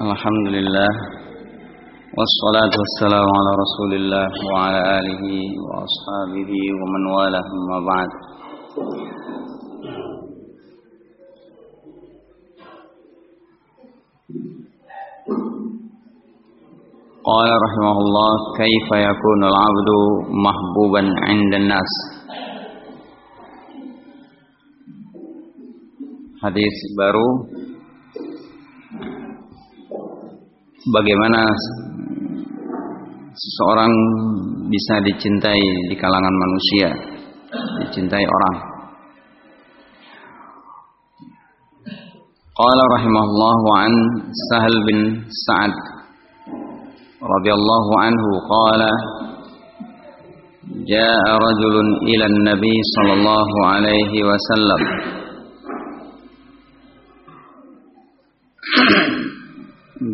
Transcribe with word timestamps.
الحمد 0.00 0.48
لله 0.48 0.88
والصلاة 2.18 2.74
والسلام 2.82 3.28
على 3.38 3.52
رسول 3.64 3.92
الله 3.94 4.28
وعلى 4.52 4.80
آله 4.98 5.24
وأصحابه 5.66 6.52
ومن 6.80 7.02
والاه 7.16 7.46
أما 7.56 7.78
بعد 7.90 8.10
قال 17.24 17.48
رحمه 17.66 17.96
الله 18.04 18.32
كيف 18.58 18.88
يكون 19.08 19.40
العبد 19.44 19.90
محبوبا 20.46 21.02
عند 21.28 21.54
الناس 21.54 21.92
hadis 26.46 26.76
baru. 26.94 27.26
bagaimana 30.89 31.41
seseorang 33.31 33.93
bisa 34.71 34.95
dicintai 35.05 35.61
di 35.89 35.95
kalangan 35.99 36.35
manusia 36.35 36.89
dicintai 37.85 38.25
orang 38.25 38.57
Qala 42.51 42.83
rahimahullah 42.93 43.55
wa 43.63 43.75
an 43.87 43.93
Sahal 44.51 44.75
bin 44.85 44.99
Sa'ad 45.25 45.73
radhiyallahu 47.23 47.91
anhu 48.05 48.29
qala 48.49 48.91
جاء 50.81 51.23
رجل 51.47 51.75
إلى 52.09 52.25
النبي 52.25 52.75
صلى 52.95 53.13
الله 53.13 53.49
عليه 53.65 54.13
وسلم 54.23 54.81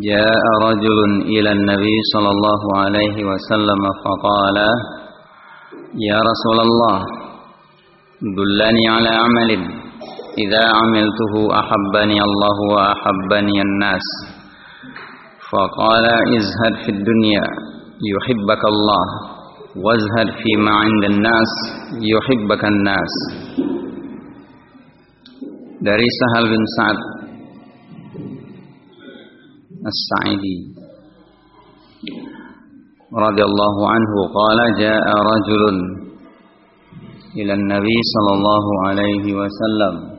جاء 0.01 0.43
رجل 0.63 0.99
إلى 1.21 1.51
النبي 1.51 1.97
صلى 2.13 2.29
الله 2.29 2.61
عليه 2.77 3.25
وسلم 3.29 3.81
فقال 4.03 4.57
يا 6.09 6.19
رسول 6.29 6.59
الله 6.67 6.97
دلني 8.21 8.87
على 8.87 9.09
عمل. 9.09 9.51
إذا 10.43 10.63
عملته 10.79 11.33
أحبني 11.59 12.19
الله 12.23 12.57
وأحبني 12.73 13.61
الناس. 13.61 14.07
فقال 15.51 16.05
ازهد 16.37 16.75
في 16.85 16.91
الدنيا 16.91 17.45
يحبك 18.13 18.63
الله. 18.73 19.05
وازهد 19.85 20.29
فيما 20.43 20.71
عند 20.71 21.03
الناس 21.03 21.51
يحبك 22.01 22.65
الناس. 22.65 23.13
dari 25.83 26.07
Sahal 26.07 26.47
bin 26.47 26.63
Sa'ad 26.79 26.99
السعيدي. 29.91 30.57
رضي 33.13 33.43
الله 33.43 33.75
عنه 33.89 34.13
قال 34.37 34.59
جاء 34.79 35.05
رجل 35.31 35.63
إلى 37.37 37.53
النبي 37.53 37.97
صلى 38.13 38.31
الله 38.37 38.65
عليه 38.87 39.25
وسلم. 39.33 40.13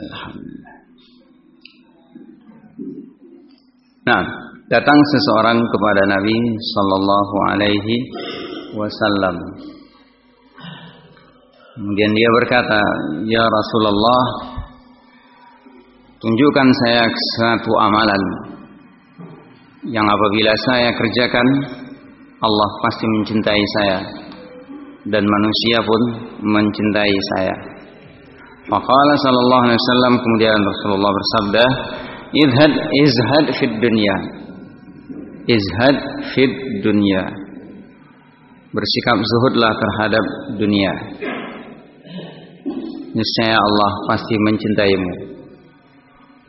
Alhamdulillah. 0.00 0.76
Nah, 4.08 4.49
datang 4.70 4.94
seseorang 4.94 5.58
kepada 5.58 6.02
Nabi 6.14 6.36
Sallallahu 6.78 7.34
Alaihi 7.50 7.96
Wasallam. 8.78 9.36
Kemudian 11.74 12.12
dia 12.14 12.28
berkata, 12.38 12.78
Ya 13.26 13.42
Rasulullah, 13.42 14.22
tunjukkan 16.22 16.68
saya 16.86 17.02
satu 17.10 17.72
amalan 17.82 18.22
yang 19.90 20.06
apabila 20.06 20.54
saya 20.70 20.94
kerjakan, 20.94 21.46
Allah 22.38 22.70
pasti 22.86 23.04
mencintai 23.10 23.64
saya 23.74 23.98
dan 25.10 25.24
manusia 25.26 25.78
pun 25.82 26.02
mencintai 26.46 27.14
saya. 27.34 27.54
Faqala 28.70 29.14
sallallahu 29.18 29.62
alaihi 29.66 29.80
wasallam 29.82 30.14
kemudian 30.22 30.58
Rasulullah 30.62 31.10
bersabda, 31.10 31.64
Izhad 32.30 32.72
izhad 33.02 33.46
fid 33.58 33.74
dunya. 33.82 34.39
Izhad 35.50 35.96
fid 36.30 36.52
dunya. 36.86 37.26
Bersikap 38.70 39.18
zuhudlah 39.18 39.74
terhadap 39.74 40.24
dunia. 40.62 40.94
Niscaya 43.10 43.58
Allah 43.58 43.92
pasti 44.06 44.34
mencintaimu. 44.38 45.12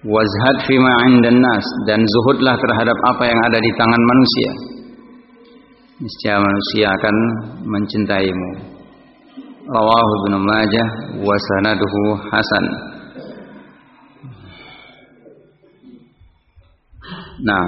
Wazhad 0.06 0.70
fima 0.70 0.94
'indan 1.10 1.42
nas 1.42 1.66
dan 1.90 2.06
zuhudlah 2.06 2.54
terhadap 2.54 2.98
apa 3.10 3.24
yang 3.26 3.40
ada 3.50 3.58
di 3.58 3.72
tangan 3.74 4.04
manusia. 4.06 4.52
Niscaya 5.98 6.38
manusia 6.38 6.86
akan 6.94 7.16
mencintaimu. 7.66 8.50
Rawahu 9.66 10.12
Ibnu 10.26 10.38
Majah 10.46 10.90
wa 11.26 11.36
sanaduhu 11.38 12.02
hasan. 12.30 12.66
Nah, 17.42 17.66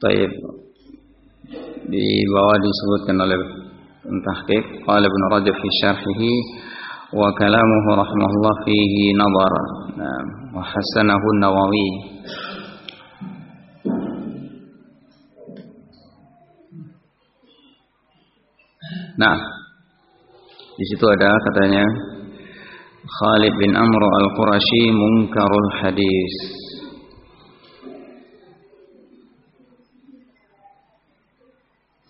Taib. 0.00 0.32
Di 1.92 2.06
bawah 2.32 2.56
disebutkan 2.56 3.16
oleh 3.20 3.40
tahqiq 4.00 4.64
qala 4.88 5.04
Ibnu 5.04 5.24
Rajab 5.28 5.52
fi 5.52 5.68
syarhihi 5.84 6.32
wa 7.12 7.28
kalamuhu 7.36 7.90
rahimahullah 8.00 8.54
fihi 8.64 9.12
nadar 9.12 9.54
nah, 10.00 10.22
wa 10.56 10.62
hasanahu 10.64 11.26
Nawawi 11.42 11.88
Nah, 19.20 19.36
di 20.80 20.84
situ 20.88 21.04
ada 21.04 21.28
katanya 21.28 21.84
Khalid 23.04 23.52
bin 23.60 23.76
Amr 23.76 24.00
al-Qurashi 24.00 24.96
munkarul 24.96 25.70
hadis. 25.84 26.34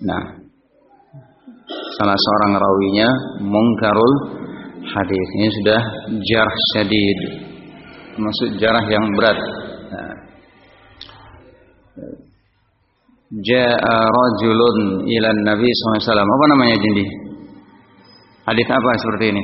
Nah, 0.00 0.24
salah 2.00 2.16
seorang 2.16 2.52
rawinya 2.56 3.08
munkarul 3.44 4.12
hadis. 4.80 5.26
Ini 5.36 5.48
sudah 5.60 5.80
jarh 6.24 6.52
syadid. 6.72 7.18
Maksud 8.16 8.56
jarah 8.56 8.80
yang 8.88 9.04
berat. 9.12 9.36
Nah. 9.92 10.14
Ja'a 13.44 13.96
rajulun 14.08 15.04
ila 15.04 15.28
Nabi 15.44 15.68
SAW. 15.68 16.24
Apa 16.24 16.44
namanya 16.56 16.76
Jindi? 16.80 17.04
Hadis 18.48 18.66
apa 18.72 18.90
seperti 18.98 19.24
ini? 19.36 19.42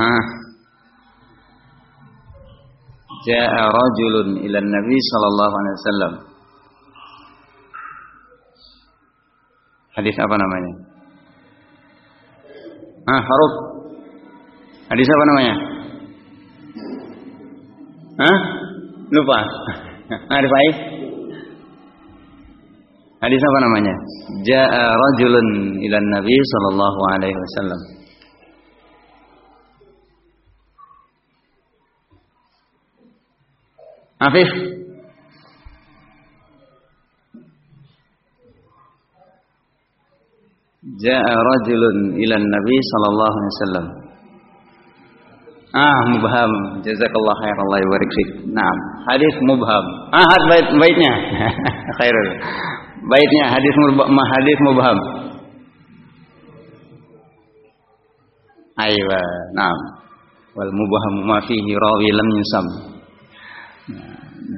Ah. 0.00 0.24
Ja'a 3.30 3.62
rajulun 3.70 4.28
ila 4.42 4.58
Nabi 4.58 4.96
sallallahu 5.10 5.54
alaihi 5.54 5.76
wasallam. 5.78 6.12
Hadis 9.94 10.16
apa 10.18 10.34
namanya? 10.34 10.72
Ah, 13.06 13.20
Faruk. 13.22 13.54
Hadis 14.90 15.06
apa 15.06 15.24
namanya? 15.30 15.54
Hah? 18.18 18.38
Lupa. 19.14 19.38
Arif 20.36 20.50
Aif? 20.50 20.76
Hadis 23.20 23.40
apa 23.44 23.58
namanya? 23.62 23.94
Ja'a 24.48 24.84
rajulun 24.96 25.48
ila 25.86 25.96
Nabi 26.18 26.34
sallallahu 26.34 27.00
alaihi 27.14 27.36
wasallam. 27.36 27.99
Afif 34.20 34.50
Ja'a 41.00 41.32
rajulun 41.32 42.20
ila 42.20 42.36
Nabi 42.36 42.76
sallallahu 42.92 43.34
alaihi 43.36 43.52
wasallam. 43.56 43.86
Ah, 45.70 46.00
mubham. 46.12 46.52
Jazakallah 46.84 47.34
khair 47.40 47.56
Allah 47.56 47.80
barik 47.88 48.10
fik. 48.10 48.28
Naam, 48.52 48.76
hadis 49.08 49.34
mubham. 49.44 49.84
Ah, 50.12 50.36
bait 50.50 50.66
baitnya. 50.76 51.12
Khairul. 52.00 52.28
Baitnya 53.06 53.44
hadis 53.54 53.74
mubham, 53.76 54.18
hadis 54.18 54.58
mubham. 54.66 54.98
Aywa, 58.80 59.20
naam. 59.56 59.78
wal 60.56 60.72
mubham 60.74 61.14
ma 61.24 61.38
fihi 61.46 61.72
rawi 61.78 62.08
lam 62.10 62.28
yusam 62.34 62.66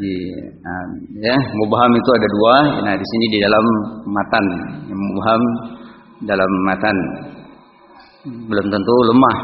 di 0.02 0.16
nah, 0.58 0.84
ya 1.22 1.36
mubham 1.62 1.92
itu 1.94 2.10
ada 2.10 2.28
dua. 2.28 2.56
Nah 2.82 2.94
di 2.98 3.06
sini 3.06 3.26
di 3.30 3.38
dalam 3.38 3.64
matan 4.10 4.44
mubham 4.90 5.42
dalam 6.26 6.50
matan. 6.66 6.96
Belum 8.22 8.66
tentu 8.70 8.94
lemah. 9.10 9.36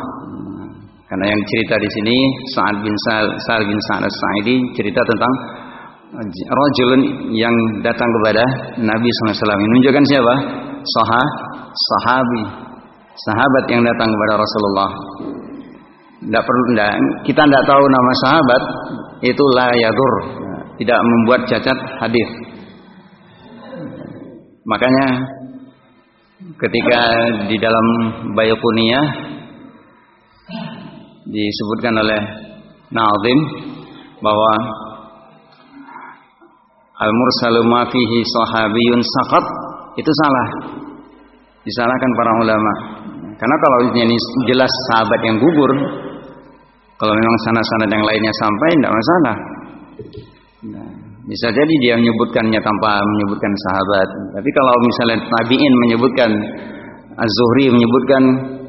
Karena 1.08 1.24
yang 1.34 1.40
cerita 1.40 1.74
di 1.80 1.88
sini 1.88 2.16
Sa'ad 2.52 2.76
bin 2.84 2.94
Sa'ad 3.08 3.64
bin 3.64 3.78
Sa'ad 3.88 4.04
As-Sa'idi 4.04 4.60
cerita 4.76 5.00
tentang 5.00 5.32
rajulun 6.28 7.00
yang 7.32 7.54
datang 7.80 8.06
kepada 8.20 8.44
Nabi 8.76 9.08
SAW 9.08 9.56
menunjukkan 9.56 10.04
siapa? 10.04 10.34
Saha, 10.84 11.22
sahabi 11.72 12.68
sahabat 13.18 13.64
yang 13.72 13.82
datang 13.82 14.08
kepada 14.08 14.34
Rasulullah. 14.38 14.90
Tidak 16.18 16.42
perlu 16.42 16.62
tidak, 16.74 16.90
kita 17.30 17.42
tidak 17.46 17.64
tahu 17.66 17.84
nama 17.86 18.12
sahabat 18.26 18.62
itu 19.22 19.44
la 19.54 19.68
yadur 19.70 20.14
tidak 20.78 20.98
membuat 21.02 21.40
cacat 21.50 21.78
hadis 22.00 22.30
makanya 24.64 25.06
ketika 26.58 27.00
di 27.50 27.56
dalam 27.58 27.86
Bayokuniyah 28.32 29.06
disebutkan 31.28 31.94
oleh 31.98 32.20
Nazim 32.88 33.38
bahwa 34.24 34.52
al-mursalu 36.98 37.60
ma 37.68 37.82
fihi 37.86 38.18
sahabiyun 38.24 39.00
saqat 39.04 39.44
itu 39.98 40.12
salah. 40.24 40.48
Disalahkan 41.62 42.10
para 42.16 42.32
ulama. 42.40 42.72
Karena 43.38 43.56
kalau 43.60 43.78
ini 43.92 44.16
jelas 44.48 44.72
sahabat 44.90 45.20
yang 45.22 45.36
gugur, 45.36 45.70
kalau 46.98 47.12
memang 47.14 47.36
sanad-sanad 47.46 47.90
yang 47.92 48.02
lainnya 48.02 48.32
sampai 48.34 48.68
tidak 48.72 48.92
masalah. 48.94 49.36
Nah, 50.58 50.90
bisa 51.22 51.54
jadi 51.54 51.74
dia 51.78 51.94
menyebutkannya 51.94 52.58
tanpa 52.58 52.98
menyebutkan 52.98 53.52
sahabat. 53.62 54.08
Tapi 54.34 54.50
kalau 54.50 54.74
misalnya 54.82 55.18
tabi'in 55.22 55.74
menyebutkan 55.86 56.30
Az-Zuhri 57.18 57.70
menyebutkan 57.70 58.22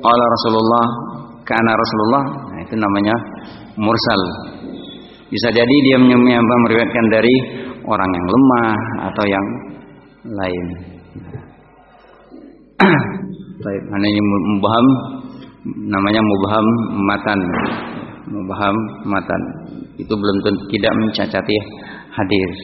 Allah 0.05 0.27
Rasulullah 0.37 0.85
karena 1.45 1.71
Rasulullah, 1.73 2.23
nah 2.49 2.59
itu 2.61 2.75
namanya 2.77 3.15
mursal. 3.77 4.21
Bisa 5.33 5.49
jadi 5.49 5.75
dia 5.85 5.97
meriwayatkan 6.01 7.05
dari 7.09 7.35
orang 7.85 8.09
yang 8.09 8.25
lemah 8.25 8.73
atau 9.09 9.25
yang 9.25 9.45
lain. 10.29 10.65
Baik, 13.65 13.81
mana 13.89 14.05
ini 14.05 14.21
mubaham 14.21 14.85
namanya 15.89 16.21
mubaham 16.21 16.67
matan. 17.05 17.39
Mubaham 18.29 18.75
matan. 19.09 19.41
Itu 19.99 20.13
belum 20.15 20.37
tentu 20.47 20.63
tidak 20.71 20.93
mencacati 20.95 21.55
hadis. 22.15 22.55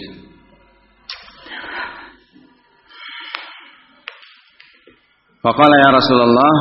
Faqala 5.44 5.76
ya 5.78 5.90
Rasulullah 5.94 6.54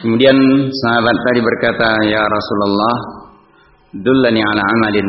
Kemudian 0.00 0.32
sahabat 0.72 1.16
tadi 1.28 1.40
berkata, 1.44 1.88
"Ya 2.08 2.24
Rasulullah, 2.24 2.96
dullani 4.00 4.40
ala 4.40 4.64
amalin." 4.64 5.08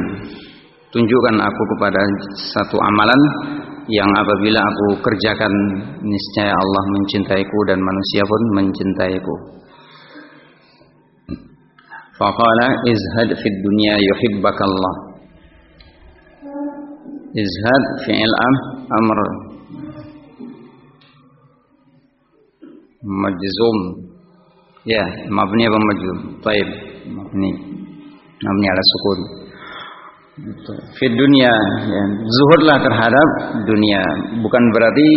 Tunjukkan 0.91 1.39
aku 1.39 1.61
kepada 1.75 2.01
satu 2.35 2.75
amalan 2.75 3.21
yang 3.87 4.11
apabila 4.11 4.59
aku 4.59 4.99
kerjakan 4.99 5.53
niscaya 6.03 6.51
Allah 6.51 6.83
mencintaiku 6.91 7.57
dan 7.71 7.79
manusia 7.79 8.23
pun 8.27 8.41
mencintaiku. 8.59 9.35
Faqala 12.21 12.67
izhad 12.85 13.33
fid 13.33 13.55
dunya 13.65 13.97
yuhibbakallah. 13.97 14.95
Izhad 17.33 17.83
fi'il 18.05 18.35
am 18.45 18.55
amr 18.93 19.17
majzum 23.01 23.77
Ya, 24.85 25.01
mabni 25.33 25.65
apa 25.65 25.77
majzum? 25.77 26.17
Baik, 26.45 26.69
mabni. 27.09 27.51
Mabni 28.41 28.65
ala 28.69 28.83
sukun. 28.85 29.19
Fi 30.97 31.05
dunia, 31.09 31.53
ya. 31.85 32.03
zuhudlah 32.25 32.77
terhadap 32.81 33.29
dunia. 33.65 34.01
Bukan 34.41 34.63
berarti 34.73 35.09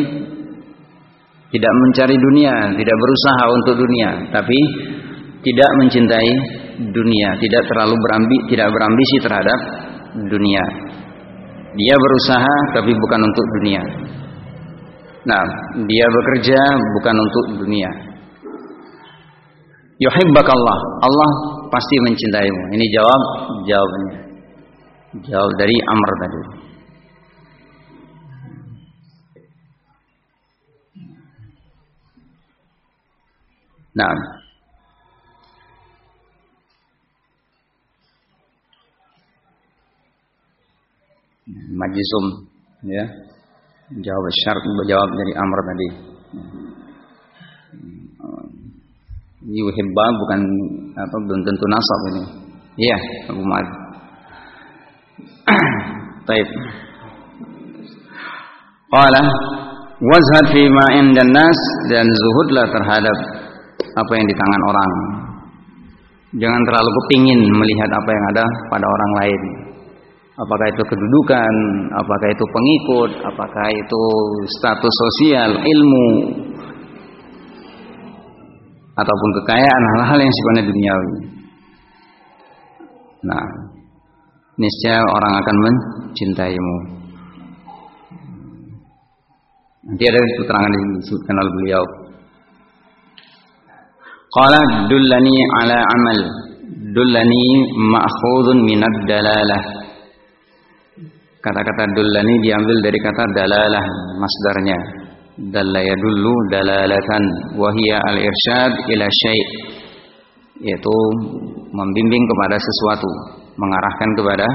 tidak 1.52 1.72
mencari 1.72 2.16
dunia, 2.16 2.76
tidak 2.76 2.96
berusaha 2.96 3.44
untuk 3.56 3.74
dunia, 3.88 4.10
tapi 4.36 4.58
tidak 5.44 5.70
mencintai 5.80 6.63
dunia, 6.78 7.28
tidak 7.38 7.62
terlalu 7.70 7.94
berambi, 7.98 8.36
tidak 8.50 8.68
berambisi 8.70 9.16
terhadap 9.22 9.58
dunia. 10.30 10.64
Dia 11.74 11.94
berusaha 11.98 12.54
tapi 12.78 12.92
bukan 12.94 13.20
untuk 13.22 13.46
dunia. 13.60 13.82
Nah, 15.24 15.44
dia 15.88 16.06
bekerja 16.06 16.60
bukan 17.00 17.16
untuk 17.16 17.44
dunia. 17.64 17.90
Yuhibbakallah. 19.98 20.78
Allah 21.02 21.30
pasti 21.70 21.96
mencintaimu. 22.02 22.62
Ini 22.76 22.86
jawab 22.92 23.20
jawabannya. 23.64 24.18
Jawab 25.30 25.50
dari 25.54 25.76
Amr 25.78 26.10
tadi. 26.18 26.40
Nah 33.94 34.10
Majisum 41.52 42.24
ya 42.88 43.04
jawab 44.00 44.24
syarat 44.44 44.64
jawab 44.88 45.10
dari 45.12 45.32
Amr 45.36 45.58
tadi 45.60 45.88
yuhibba 49.44 50.04
bukan 50.24 50.40
apa 50.96 51.16
belum 51.28 51.40
tentu 51.44 51.64
nasab 51.68 52.00
ini. 52.08 52.22
Iya, 52.74 52.98
Abu 53.30 53.42
Ma'ad. 53.44 53.66
Baik. 56.28 56.48
Qala 58.88 59.22
wazhad 60.00 60.46
fi 60.54 60.62
ma 60.70 60.86
indan 60.96 61.30
nas 61.34 61.60
dan 61.92 62.06
zuhudlah 62.08 62.66
terhadap 62.72 63.18
apa 63.78 64.12
yang 64.16 64.26
di 64.26 64.34
tangan 64.34 64.62
orang. 64.64 64.92
Jangan 66.34 66.62
terlalu 66.66 66.90
kepingin 66.90 67.40
melihat 67.54 67.90
apa 67.94 68.10
yang 68.10 68.24
ada 68.34 68.44
pada 68.72 68.86
orang 68.88 69.12
lain. 69.22 69.42
Apakah 70.34 70.66
itu 70.66 70.82
kedudukan, 70.90 71.54
apakah 71.94 72.28
itu 72.34 72.44
pengikut, 72.50 73.10
apakah 73.22 73.66
itu 73.70 74.02
status 74.58 74.94
sosial, 74.98 75.50
ilmu, 75.62 76.08
ataupun 78.94 79.30
kekayaan 79.42 79.84
hal-hal 79.94 80.18
yang 80.18 80.34
sifatnya 80.34 80.64
duniawi. 80.70 81.14
Nah, 83.30 83.46
niscaya 84.58 85.02
orang 85.06 85.32
akan 85.38 85.56
mencintaimu. 85.62 86.76
Nanti 89.84 90.04
ada 90.08 90.18
keterangan 90.18 90.72
yang 90.72 90.86
disebutkan 90.98 91.36
oleh 91.38 91.52
beliau. 91.62 91.84
Qala 94.34 94.60
dullani 94.90 95.36
ala 95.62 95.78
amal 95.78 96.18
dullani 96.90 97.46
ma'khudun 97.78 98.58
minad 98.66 98.96
dalalah. 99.06 99.83
Kata-kata 101.44 101.84
dullani 101.92 102.34
diambil 102.40 102.76
dari 102.80 102.96
kata 103.04 103.24
dalalah 103.36 103.84
masdarnya. 104.16 104.78
Dalla 105.52 105.76
yadullu 105.84 106.32
dalalatan 106.48 107.24
wahia 107.60 108.00
al-irsyad 108.00 108.72
ila 108.72 109.04
syai' 109.04 109.44
yaitu 110.64 110.96
membimbing 111.74 112.24
kepada 112.24 112.56
sesuatu 112.56 113.10
mengarahkan 113.60 114.08
kepada 114.16 114.48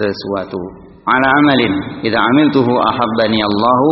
sesuatu. 0.00 0.56
Ala 1.04 1.28
amalin 1.44 1.74
idza 2.00 2.16
amiltuhu 2.16 2.72
ahabbani 2.72 3.44
Allahu 3.44 3.88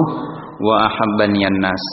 wa 0.65 0.89
ahabbani 0.89 1.45
an-nas 1.45 1.85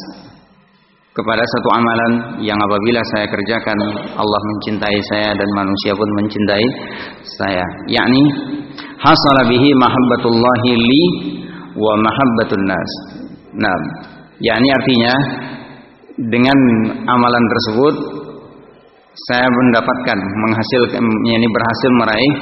kepada 1.14 1.44
satu 1.46 1.70
amalan 1.78 2.14
yang 2.42 2.58
apabila 2.58 3.02
saya 3.14 3.30
kerjakan 3.30 3.78
Allah 4.18 4.42
mencintai 4.50 4.98
saya 5.14 5.30
dan 5.38 5.50
manusia 5.54 5.94
pun 5.94 6.10
mencintai 6.18 6.66
saya. 7.38 7.66
Yakni 7.86 8.24
hasala 8.98 9.46
bihi 9.46 9.70
mahabbatullahi 9.78 10.72
li 10.74 11.04
wa 11.78 11.94
mahabbatun 12.02 12.66
nas. 12.66 12.92
Nah, 13.62 13.78
yakni 14.42 14.70
artinya 14.74 15.14
dengan 16.18 16.58
amalan 17.06 17.46
tersebut 17.46 17.96
saya 19.14 19.46
mendapatkan 19.46 20.18
menghasilkan 20.18 21.04
ini 21.30 21.46
berhasil 21.46 21.92
meraih 22.02 22.34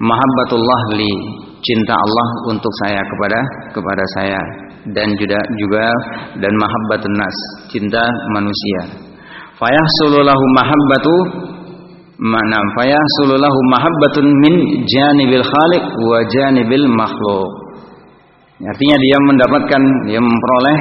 mahabbatullah 0.00 0.80
li 0.96 1.12
cinta 1.60 1.92
Allah 1.92 2.28
untuk 2.56 2.72
saya 2.80 3.00
kepada 3.04 3.40
kepada 3.76 4.04
saya 4.16 4.40
dan 4.94 5.08
juga 5.18 5.40
juga 5.58 5.86
dan 6.38 6.52
mahabbatun 6.54 7.14
nas 7.16 7.36
cinta 7.72 8.04
manusia 8.36 8.80
fayahsulu 9.58 10.22
lahu 10.22 10.44
mahabbatu 10.54 11.14
mana 12.18 12.58
fayahsulu 12.78 13.38
lahu 13.38 13.58
mahabbatun 13.72 14.26
min 14.42 14.54
janibil 14.86 15.44
khaliq 15.44 15.84
wa 16.02 16.18
janibil 16.26 16.86
makhluk 16.90 17.50
artinya 18.58 18.96
dia 18.98 19.16
mendapatkan 19.22 19.82
dia 20.10 20.20
memperoleh 20.20 20.78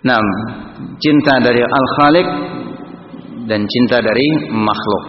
Nah, 0.00 0.16
cinta 0.96 1.44
dari 1.44 1.60
Al-Khaliq 1.60 2.28
dan 3.44 3.60
cinta 3.68 4.00
dari 4.00 4.48
makhluk. 4.48 5.04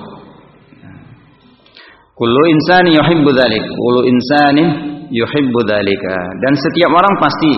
Kullu 2.11 2.43
insani 2.51 2.99
yuhibbu 2.99 3.29
dzalik, 3.31 3.63
kullu 3.71 4.01
insani 4.03 4.65
yuhibbu 5.11 5.59
dzalika. 5.67 6.17
Dan 6.39 6.53
setiap 6.55 6.91
orang 6.91 7.15
pasti 7.19 7.51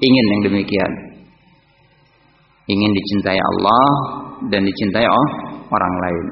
ingin 0.00 0.26
yang 0.32 0.42
demikian. 0.50 0.92
Ingin 2.70 2.90
dicintai 2.94 3.38
Allah 3.38 3.86
dan 4.48 4.62
dicintai 4.62 5.06
orang 5.70 5.94
lain. 6.06 6.26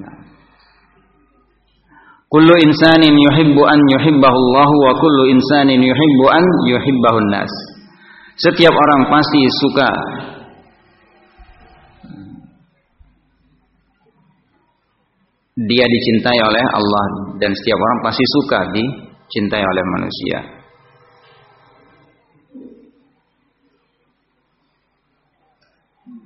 Nah. 0.00 0.14
Kullu 2.30 2.54
insanin 2.66 3.14
yuhibbu 3.14 3.62
an 3.62 3.80
yuhibbahu 3.94 4.34
Allah 4.34 4.70
wa 4.70 4.92
kullu 4.98 5.30
insanin 5.34 5.82
yuhibbu 5.82 6.24
an 6.30 6.44
yuhibbahu 6.66 7.18
nas. 7.30 7.50
Setiap 8.34 8.74
orang 8.74 9.06
pasti 9.06 9.38
suka 9.62 9.90
dia 15.54 15.86
dicintai 15.86 16.38
oleh 16.42 16.64
Allah 16.74 17.06
dan 17.38 17.54
setiap 17.54 17.78
orang 17.78 17.98
pasti 18.02 18.24
suka 18.42 18.60
dicintai 19.34 19.66
oleh 19.66 19.84
manusia. 19.98 20.38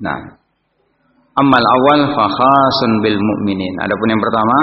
Nah, 0.04 0.18
amal 1.40 1.64
awal 1.64 2.00
fakhasun 2.12 2.92
bil 3.00 3.16
mu'minin. 3.16 3.74
Adapun 3.80 4.12
yang 4.12 4.20
pertama, 4.20 4.56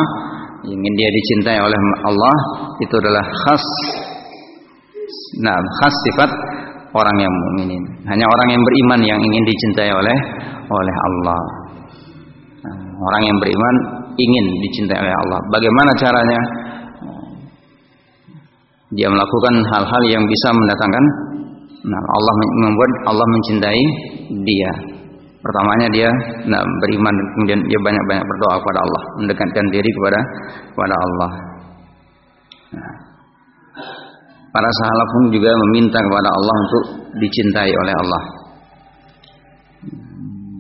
ingin 0.70 0.94
dia 0.94 1.10
dicintai 1.10 1.58
oleh 1.58 1.80
Allah 2.06 2.38
itu 2.86 2.94
adalah 2.94 3.26
khas. 3.26 3.66
Nah, 5.42 5.58
khas 5.58 5.96
sifat 6.14 6.30
orang 6.94 7.18
yang 7.18 7.34
mukminin. 7.34 7.82
Hanya 8.06 8.30
orang 8.30 8.48
yang 8.54 8.62
beriman 8.62 9.00
yang 9.10 9.20
ingin 9.26 9.44
dicintai 9.50 9.90
oleh 9.90 10.18
oleh 10.70 10.96
Allah. 11.10 11.42
Nah, 12.62 12.78
orang 12.94 13.22
yang 13.26 13.38
beriman 13.42 13.76
ingin 14.14 14.46
dicintai 14.70 15.02
oleh 15.02 15.16
Allah. 15.26 15.40
Bagaimana 15.50 15.92
caranya? 15.98 16.65
Dia 18.96 19.08
melakukan 19.12 19.54
hal-hal 19.68 20.04
yang 20.08 20.24
bisa 20.24 20.50
mendatangkan 20.56 21.06
nah 21.86 22.02
Allah 22.02 22.34
membuat 22.66 22.92
Allah 23.12 23.28
mencintai 23.30 23.84
dia. 24.42 24.72
Pertamanya 25.46 25.88
dia 25.94 26.10
nah, 26.50 26.58
beriman 26.82 27.14
kemudian 27.38 27.62
dia 27.70 27.78
banyak-banyak 27.78 28.26
berdoa 28.26 28.56
kepada 28.58 28.80
Allah, 28.82 29.02
mendekatkan 29.22 29.66
diri 29.70 29.90
kepada 29.94 30.20
kepada 30.74 30.96
Allah. 30.98 31.32
Nah, 32.74 32.94
para 34.50 34.70
sahabat 34.82 35.08
pun 35.14 35.24
juga 35.30 35.54
meminta 35.70 36.02
kepada 36.02 36.30
Allah 36.34 36.56
untuk 36.66 36.84
dicintai 37.22 37.72
oleh 37.78 37.94
Allah. 37.94 38.24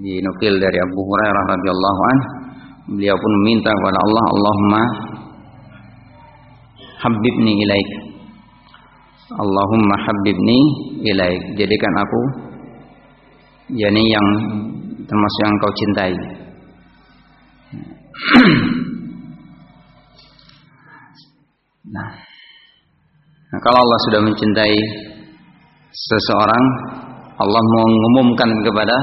Dinukil 0.06 0.54
dari 0.62 0.78
Abu 0.78 1.00
Hurairah 1.02 1.44
radhiyallahu 1.50 2.02
an, 2.06 2.18
beliau 2.94 3.18
pun 3.18 3.32
meminta 3.42 3.74
kepada 3.74 3.98
Allah, 4.06 4.24
Allahumma 4.38 4.82
habibni 7.02 7.58
ilaik. 7.58 8.05
Allahumma 9.34 9.96
habibni 10.06 10.60
ilaik. 11.02 11.42
Jadikan 11.58 11.94
aku 11.98 12.22
yakni 13.74 14.04
yang 14.06 14.28
termasuk 15.10 15.42
yang 15.42 15.56
kau 15.58 15.74
cintai. 15.74 16.14
nah, 21.90 22.26
Nah, 23.56 23.64
kalau 23.64 23.80
Allah 23.88 24.00
sudah 24.12 24.22
mencintai 24.28 24.76
seseorang, 25.88 26.66
Allah 27.40 27.64
mengumumkan 27.72 28.52
kepada 28.68 28.98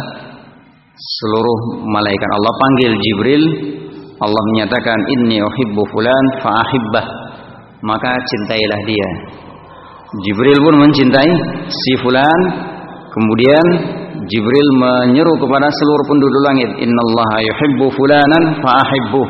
seluruh 0.93 1.89
malaikat. 1.89 2.29
Allah 2.37 2.53
panggil 2.53 2.93
Jibril, 2.93 3.45
Allah 4.21 4.43
menyatakan 4.53 4.99
inni 5.17 5.41
uhibbu 5.41 5.83
fulan 5.89 6.25
fa'ahibbah. 6.45 7.07
Maka 7.81 8.13
cintailah 8.13 8.81
dia. 8.85 9.09
Jibril 10.13 10.59
pun 10.61 10.75
mencintai 10.77 11.31
si 11.73 11.93
fulan. 12.05 12.41
Kemudian 13.13 13.67
Jibril 14.29 14.69
menyeru 14.77 15.35
kepada 15.41 15.69
seluruh 15.73 16.05
penduduk 16.09 16.43
langit, 16.45 16.71
"Innallaha 16.85 17.39
yuhibbu 17.41 17.87
fulanan 17.97 18.43
fa'ahibbuh." 18.61 19.29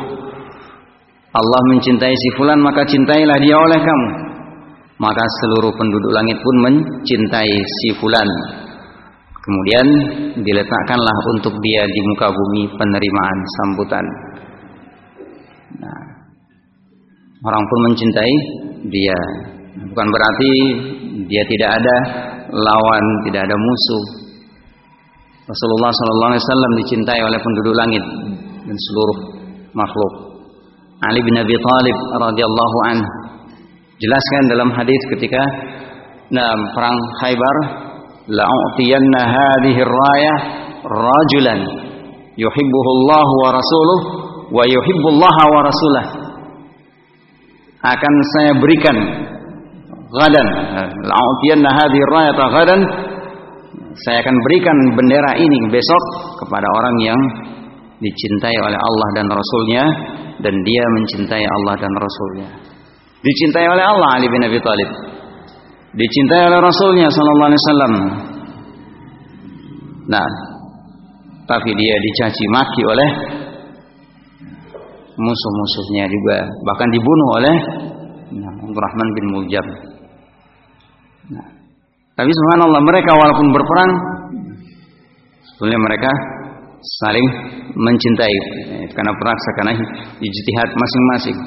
Allah 1.33 1.61
mencintai 1.71 2.13
si 2.13 2.29
fulan 2.37 2.61
maka 2.61 2.85
cintailah 2.85 3.41
dia 3.41 3.57
oleh 3.57 3.79
kamu 3.81 4.33
maka 5.03 5.23
seluruh 5.43 5.73
penduduk 5.75 6.11
langit 6.15 6.37
pun 6.39 6.55
mencintai 6.63 7.51
si 7.51 7.89
fulan. 7.99 8.29
Kemudian 9.43 9.87
diletakkanlah 10.39 11.17
untuk 11.35 11.51
dia 11.59 11.83
di 11.83 12.01
muka 12.07 12.31
bumi 12.31 12.63
penerimaan 12.79 13.39
sambutan. 13.59 14.05
Nah, 15.83 16.03
orang 17.43 17.63
pun 17.67 17.79
mencintai 17.91 18.33
dia. 18.87 19.19
Bukan 19.93 20.07
berarti 20.09 20.51
dia 21.29 21.43
tidak 21.45 21.69
ada 21.77 21.95
lawan, 22.49 23.05
tidak 23.29 23.45
ada 23.45 23.53
musuh. 23.53 24.03
Rasulullah 25.45 25.91
Sallallahu 25.93 26.31
Alaihi 26.33 26.43
Wasallam 26.49 26.71
dicintai 26.81 27.19
oleh 27.21 27.37
penduduk 27.37 27.75
langit 27.77 28.03
dan 28.65 28.77
seluruh 28.89 29.17
makhluk. 29.77 30.13
Ali 31.05 31.21
bin 31.21 31.35
Abi 31.37 31.53
Thalib 31.53 31.97
radhiyallahu 32.15 32.77
anhu 32.89 33.23
Jelaskan 34.03 34.43
dalam 34.51 34.69
hadis 34.75 34.99
ketika 35.15 35.39
nah, 36.33 36.51
perang 36.75 36.97
Khaybar, 37.23 37.57
la'utiyanna 38.27 39.21
hadhihi 39.21 39.79
rayah 39.79 40.37
rajulan 40.83 41.59
yuhibbuhullah 42.35 43.27
wa 43.29 43.49
rasuluh 43.55 43.99
wa 44.51 44.63
yuhibbullah 44.67 45.37
wa 45.39 45.59
rasulah. 45.63 46.05
Akan 47.79 48.13
saya 48.35 48.51
berikan 48.59 48.97
gadan 50.13 50.47
la'utiyanna 51.01 51.69
hadhihi 51.73 52.05
rayah 52.13 52.33
gadan 52.37 52.81
saya 53.93 54.25
akan 54.25 54.35
berikan 54.49 54.77
bendera 54.97 55.37
ini 55.37 55.57
besok 55.69 56.03
kepada 56.41 56.65
orang 56.65 56.95
yang 57.01 57.21
dicintai 58.01 58.57
oleh 58.65 58.79
Allah 58.79 59.09
dan 59.15 59.27
Rasulnya 59.29 59.83
dan 60.41 60.55
dia 60.65 60.83
mencintai 60.97 61.45
Allah 61.45 61.75
dan 61.77 61.93
Rasulnya. 61.93 62.49
Dicintai 63.23 63.65
oleh 63.69 63.85
Allah 63.85 64.19
Ali 64.19 64.27
bin 64.27 64.41
Abi 64.43 64.59
Thalib. 64.59 64.89
Dicintai 65.93 66.41
oleh 66.51 66.59
Rasulnya 66.59 67.07
Sallallahu 67.07 67.49
Alaihi 67.53 67.61
Wasallam. 67.63 67.93
Nah, 70.09 70.27
tapi 71.47 71.71
dia 71.77 71.95
dicaci 71.95 72.43
maki 72.51 72.81
oleh 72.83 73.09
musuh-musuhnya 75.13 76.09
juga, 76.09 76.37
bahkan 76.65 76.89
dibunuh 76.89 77.29
oleh 77.39 77.55
nah, 78.41 78.53
Rahman 78.57 79.09
bin 79.15 79.25
Muljam. 79.37 79.92
Nah, 81.31 81.47
tapi 82.19 82.31
subhanallah 82.31 82.81
mereka 82.83 83.11
walaupun 83.15 83.47
berperang, 83.55 83.91
sebetulnya 85.47 85.79
mereka 85.79 86.11
saling 86.99 87.27
mencintai 87.79 88.35
karena 88.91 89.13
perasa 89.15 89.49
karena 89.55 89.73
ijtihad 90.19 90.69
masing-masing. 90.75 91.37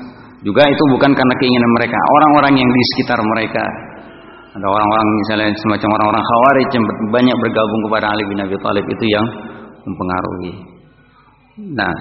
Juga 0.45 0.63
itu 0.65 0.83
bukan 0.95 1.11
karena 1.13 1.35
keinginan 1.43 1.71
mereka, 1.77 1.97
orang-orang 1.97 2.55
yang 2.61 2.71
di 2.71 2.83
sekitar 2.95 3.19
mereka. 3.21 3.65
Ada 4.57 4.65
orang-orang 4.65 5.09
misalnya 5.21 5.49
semacam 5.61 5.89
orang-orang 6.01 6.25
Khawarij 6.25 6.69
yang 6.73 6.85
banyak 7.13 7.37
bergabung 7.45 7.81
kepada 7.91 8.07
Ali 8.09 8.25
bin 8.25 8.41
Abi 8.41 8.57
Thalib 8.57 8.87
itu 8.89 9.05
yang 9.13 9.27
mempengaruhi. 9.85 10.53
Nah, 11.77 11.93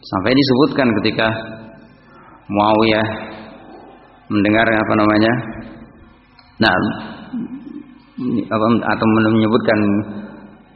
sampai 0.00 0.32
disebutkan 0.32 0.88
ketika 1.02 1.28
Muawiyah 2.48 3.08
mendengar 4.32 4.64
apa 4.64 4.94
namanya? 4.96 5.32
Nah, 6.62 6.78
atau 8.86 9.06
menyebutkan 9.18 9.78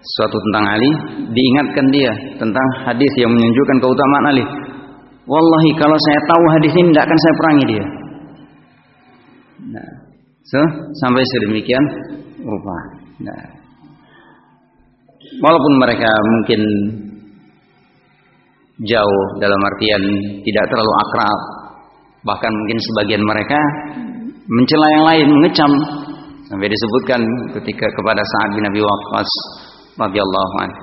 suatu 0.03 0.37
tentang 0.51 0.65
Ali, 0.75 0.91
diingatkan 1.31 1.87
dia 1.95 2.13
tentang 2.39 2.67
hadis 2.87 3.13
yang 3.19 3.31
menunjukkan 3.31 3.77
keutamaan 3.83 4.27
Ali. 4.35 4.45
Wallahi 5.27 5.71
kalau 5.79 5.99
saya 5.99 6.21
tahu 6.31 6.45
hadis 6.59 6.73
ini 6.79 6.89
tidak 6.95 7.05
akan 7.07 7.19
saya 7.19 7.35
perangi 7.35 7.65
dia. 7.67 7.85
Nah, 9.67 9.91
so, 10.47 10.61
sampai 11.03 11.23
sedemikian 11.27 11.85
rupa. 12.47 12.77
Nah, 13.27 13.43
walaupun 15.43 15.73
mereka 15.83 16.07
mungkin 16.07 16.61
jauh 18.87 19.25
dalam 19.43 19.61
artian 19.75 20.03
tidak 20.47 20.65
terlalu 20.71 20.93
akrab, 21.03 21.41
bahkan 22.23 22.53
mungkin 22.55 22.79
sebagian 22.79 23.23
mereka 23.27 23.61
mencela 24.47 24.87
yang 24.95 25.05
lain, 25.05 25.27
mengecam 25.31 25.71
sampai 26.47 26.69
disebutkan 26.71 27.21
ketika 27.59 27.87
kepada 27.91 28.23
Sa'ad 28.23 28.51
bin 28.55 28.65
Abi 28.71 28.81
Waqqas 28.83 29.31
radhiyallahu 29.99 30.55
anhu 30.63 30.81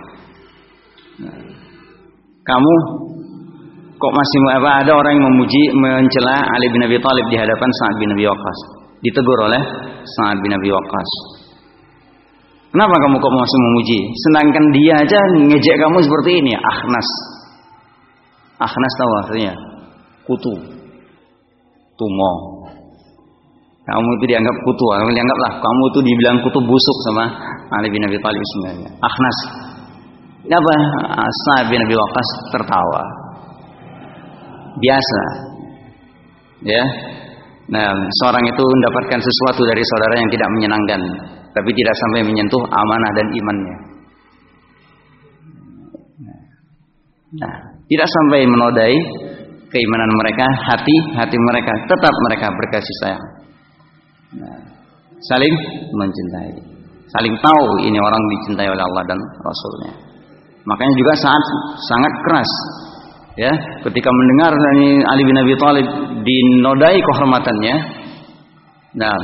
Kamu 2.44 2.74
kok 3.96 4.12
masih 4.12 4.40
apa 4.60 4.84
ada 4.84 4.92
orang 4.92 5.16
yang 5.16 5.26
memuji 5.32 5.72
mencela 5.72 6.44
Ali 6.44 6.68
bin 6.76 6.84
Abi 6.84 7.00
Thalib 7.00 7.26
di 7.32 7.38
hadapan 7.40 7.70
Sa'ad 7.72 7.96
bin 8.04 8.12
Abi 8.12 8.28
Waqqas. 8.28 8.60
Ditegur 9.00 9.40
oleh 9.48 9.62
Sa'ad 10.04 10.38
bin 10.44 10.52
Abi 10.52 10.68
Waqqas. 10.68 11.10
Kenapa 12.74 12.96
kamu 13.06 13.16
kok 13.22 13.34
masih 13.38 13.60
memuji? 13.70 14.00
Sedangkan 14.28 14.66
dia 14.74 14.94
aja 14.98 15.20
ngejek 15.46 15.78
kamu 15.78 15.98
seperti 16.02 16.32
ini, 16.42 16.58
Akhnas. 16.58 17.08
Akhnas 18.58 18.94
tahu 18.98 19.12
artinya? 19.24 19.54
Kutu. 20.26 20.54
Tumo. 21.94 22.63
Kamu 23.84 24.10
itu 24.16 24.26
dianggap 24.32 24.56
kutu, 24.64 24.86
kamu 24.96 25.12
dianggaplah 25.12 25.52
kamu 25.60 25.84
itu 25.92 26.00
dibilang 26.08 26.38
kutu 26.40 26.60
busuk 26.64 26.98
sama 27.12 27.26
Ali 27.76 27.92
bin 27.92 28.00
Abi 28.08 28.16
Thalib 28.16 28.44
sebenarnya. 28.56 28.90
Akhnas. 28.96 29.38
Apa? 30.48 30.76
Sa'ad 31.28 31.68
bin 31.68 31.84
Abi 31.84 31.92
Waqqas 31.92 32.30
tertawa. 32.56 33.04
Biasa. 34.80 35.22
Ya. 36.64 36.84
Nah, 37.76 37.92
seorang 38.24 38.44
itu 38.48 38.64
mendapatkan 38.64 39.20
sesuatu 39.20 39.68
dari 39.68 39.84
saudara 39.84 40.16
yang 40.16 40.30
tidak 40.32 40.50
menyenangkan, 40.56 41.02
tapi 41.52 41.70
tidak 41.76 41.96
sampai 41.96 42.22
menyentuh 42.24 42.64
amanah 42.64 43.12
dan 43.20 43.28
imannya. 43.36 43.78
Nah, 47.34 47.56
tidak 47.92 48.08
sampai 48.08 48.48
menodai 48.48 48.96
keimanan 49.68 50.12
mereka, 50.16 50.46
hati 50.72 50.96
hati 51.20 51.36
mereka 51.36 51.72
tetap 51.84 52.14
mereka 52.32 52.48
berkasih 52.48 52.96
sayang. 53.04 53.33
Nah, 54.34 54.58
saling 55.30 55.54
mencintai, 55.94 56.52
saling 57.14 57.36
tahu 57.38 57.66
ini 57.86 57.98
orang 58.02 58.24
dicintai 58.34 58.68
oleh 58.70 58.84
Allah 58.84 59.04
dan 59.06 59.20
Rasulnya. 59.20 59.94
Makanya 60.64 60.94
juga 60.96 61.14
saat 61.20 61.44
sangat 61.76 62.14
keras 62.24 62.52
ya 63.36 63.52
ketika 63.84 64.10
mendengar 64.14 64.54
dari 64.54 65.02
Ali 65.04 65.24
bin 65.26 65.38
Abi 65.42 65.54
Thalib 65.58 65.88
dinodai 66.24 66.98
kehormatannya 67.02 67.76
nah 68.94 69.18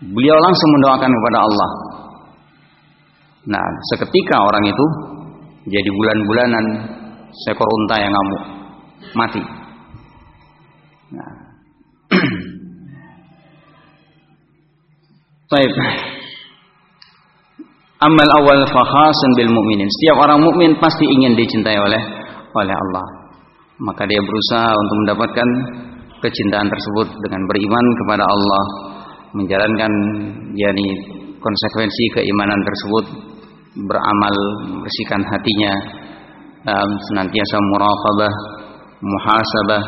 beliau 0.00 0.38
langsung 0.38 0.70
mendoakan 0.80 1.10
kepada 1.10 1.38
Allah. 1.42 1.70
Nah 3.46 3.66
seketika 3.92 4.36
orang 4.40 4.64
itu 4.70 4.84
jadi 5.66 5.90
bulan-bulanan 5.90 6.64
seekor 7.44 7.66
unta 7.66 7.96
yang 8.00 8.12
ngamuk 8.14 8.42
mati. 9.18 9.42
Nah 11.12 11.30
Baik. 15.46 15.70
Amal 18.02 18.28
awal 18.42 18.66
fakhasun 18.66 19.30
bil 19.38 19.54
mukminin. 19.54 19.86
Setiap 19.86 20.18
orang 20.26 20.42
mukmin 20.42 20.74
pasti 20.82 21.06
ingin 21.06 21.38
dicintai 21.38 21.78
oleh 21.78 22.02
oleh 22.50 22.74
Allah. 22.74 23.06
Maka 23.78 24.10
dia 24.10 24.18
berusaha 24.18 24.74
untuk 24.74 24.96
mendapatkan 25.06 25.48
kecintaan 26.18 26.66
tersebut 26.66 27.14
dengan 27.22 27.46
beriman 27.46 27.86
kepada 28.02 28.24
Allah, 28.26 28.64
menjalankan 29.38 29.92
yakni 30.58 30.86
konsekuensi 31.38 32.04
keimanan 32.18 32.60
tersebut, 32.66 33.04
beramal, 33.86 34.34
membersihkan 34.66 35.22
hatinya, 35.30 35.72
dan 36.66 36.88
senantiasa 37.14 37.56
muraqabah, 37.70 38.32
muhasabah 38.98 39.82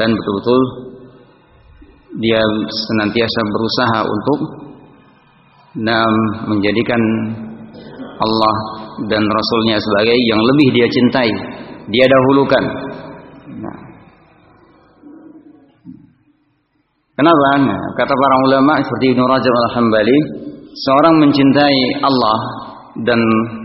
dan 0.00 0.08
betul-betul 0.08 0.89
dia 2.18 2.42
senantiasa 2.66 3.40
berusaha 3.46 4.00
untuk 4.02 4.38
menjadikan 6.50 6.98
Allah 8.20 8.54
dan 9.06 9.22
Rasulnya 9.22 9.78
sebagai 9.78 10.18
yang 10.18 10.40
lebih 10.42 10.68
dia 10.74 10.86
cintai 10.90 11.30
dia 11.88 12.04
dahulukan 12.10 12.64
nah. 13.62 13.78
kenapa? 17.14 17.50
Nah, 17.70 17.82
kata 17.94 18.12
para 18.12 18.36
ulama 18.50 18.82
seperti 18.82 19.14
Ibnu 19.14 19.24
Rajab 19.24 19.54
al-Hambali 19.70 20.18
seorang 20.74 21.14
mencintai 21.22 21.78
Allah 22.02 22.38
dan 23.06 23.20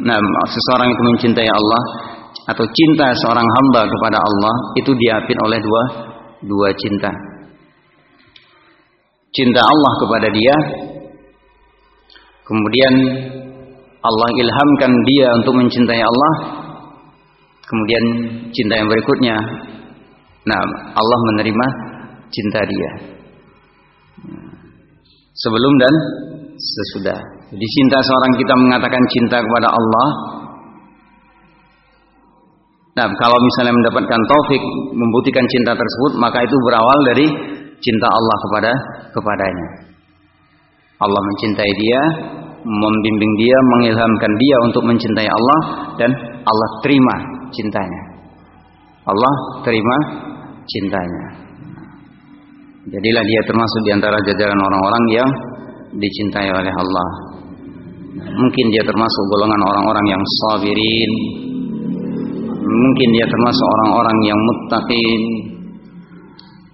nah, 0.05 0.21
seseorang 0.45 0.93
itu 0.93 1.01
mencintai 1.01 1.49
Allah 1.49 1.81
atau 2.45 2.65
cinta 2.69 3.09
seorang 3.25 3.47
hamba 3.49 3.89
kepada 3.89 4.21
Allah 4.21 4.55
itu 4.77 4.93
diapit 4.93 5.37
oleh 5.41 5.57
dua 5.57 5.83
dua 6.45 6.69
cinta 6.77 7.09
cinta 9.35 9.61
Allah 9.61 9.93
kepada 9.99 10.27
dia. 10.31 10.55
Kemudian 12.45 12.93
Allah 13.99 14.29
ilhamkan 14.39 14.91
dia 15.11 15.27
untuk 15.43 15.53
mencintai 15.59 16.01
Allah. 16.01 16.33
Kemudian 17.65 18.03
cinta 18.53 18.73
yang 18.79 18.87
berikutnya 18.87 19.35
nah 20.45 20.61
Allah 20.93 21.19
menerima 21.33 21.67
cinta 22.29 22.61
dia. 22.63 22.91
Sebelum 25.35 25.73
dan 25.81 25.93
sesudah. 26.55 27.19
Jadi 27.51 27.65
cinta 27.65 27.97
seorang 27.99 28.33
kita 28.39 28.53
mengatakan 28.55 29.03
cinta 29.11 29.37
kepada 29.41 29.67
Allah. 29.73 30.09
Nah 32.95 33.07
kalau 33.19 33.37
misalnya 33.43 33.75
mendapatkan 33.75 34.21
taufik 34.23 34.63
membuktikan 34.95 35.43
cinta 35.51 35.75
tersebut 35.75 36.11
maka 36.15 36.39
itu 36.47 36.55
berawal 36.63 36.99
dari 37.11 37.27
cinta 37.85 38.07
Allah 38.09 38.35
kepada 38.49 38.71
kepadanya 39.13 39.67
Allah 40.97 41.21
mencintai 41.21 41.71
dia 41.77 42.01
membimbing 42.65 43.33
dia, 43.37 43.57
mengilhamkan 43.77 44.31
dia 44.41 44.57
untuk 44.65 44.83
mencintai 44.89 45.29
Allah 45.29 45.59
dan 46.01 46.11
Allah 46.41 46.69
terima 46.81 47.15
cintanya. 47.53 48.03
Allah 49.05 49.33
terima 49.61 49.95
cintanya. 50.65 51.25
Jadilah 52.89 53.23
dia 53.25 53.41
termasuk 53.45 53.81
di 53.85 53.91
antara 53.93 54.17
jajaran 54.25 54.57
orang-orang 54.57 55.05
yang 55.13 55.29
dicintai 55.93 56.49
oleh 56.49 56.73
Allah. 56.73 57.09
Mungkin 58.25 58.65
dia 58.73 58.83
termasuk 58.85 59.23
golongan 59.29 59.61
orang-orang 59.61 60.05
yang 60.09 60.23
sabirin. 60.41 61.11
Mungkin 62.65 63.09
dia 63.13 63.25
termasuk 63.29 63.67
orang-orang 63.77 64.17
yang 64.25 64.39
muttaqin. 64.41 65.21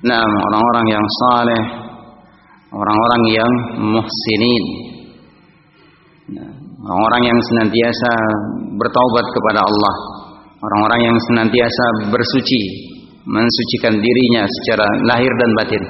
Nah, 0.01 0.25
orang-orang 0.25 0.85
yang 0.89 1.05
saleh, 1.05 1.63
orang-orang 2.73 3.23
yang 3.29 3.51
muhsinin 3.93 4.91
orang-orang 6.81 7.21
yang 7.29 7.39
senantiasa 7.53 8.11
bertaubat 8.77 9.25
kepada 9.29 9.59
Allah, 9.61 9.95
orang-orang 10.63 10.99
yang 11.11 11.17
senantiasa 11.31 11.85
bersuci, 12.09 12.61
mensucikan 13.27 13.93
dirinya 14.01 14.43
secara 14.47 14.85
lahir 15.05 15.29
dan 15.29 15.49
batin. 15.57 15.83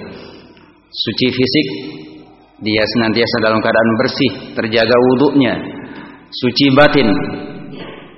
Suci 0.91 1.28
fisik, 1.32 1.67
dia 2.60 2.84
senantiasa 2.97 3.36
dalam 3.39 3.60
keadaan 3.63 3.91
bersih, 4.04 4.32
terjaga 4.60 4.95
wudhunya. 5.12 5.56
Suci 6.32 6.65
batin, 6.76 7.08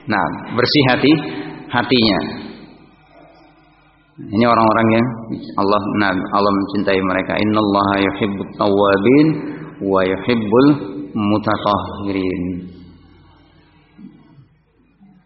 nah 0.10 0.28
bersih 0.58 0.84
hati, 0.90 1.14
hatinya. 1.70 2.20
Ini 4.14 4.46
orang-orang 4.46 4.88
yang 4.94 5.06
Allah 5.58 5.82
nah, 5.98 6.14
Allah 6.14 6.52
mencintai 6.54 7.02
mereka. 7.02 7.34
Innallaha 7.34 7.96
yuhibbut 7.98 8.52
tawwabin 8.62 9.28
wa 9.82 10.06
yuhibbul 10.06 10.68
mutatahhirin. 11.18 12.44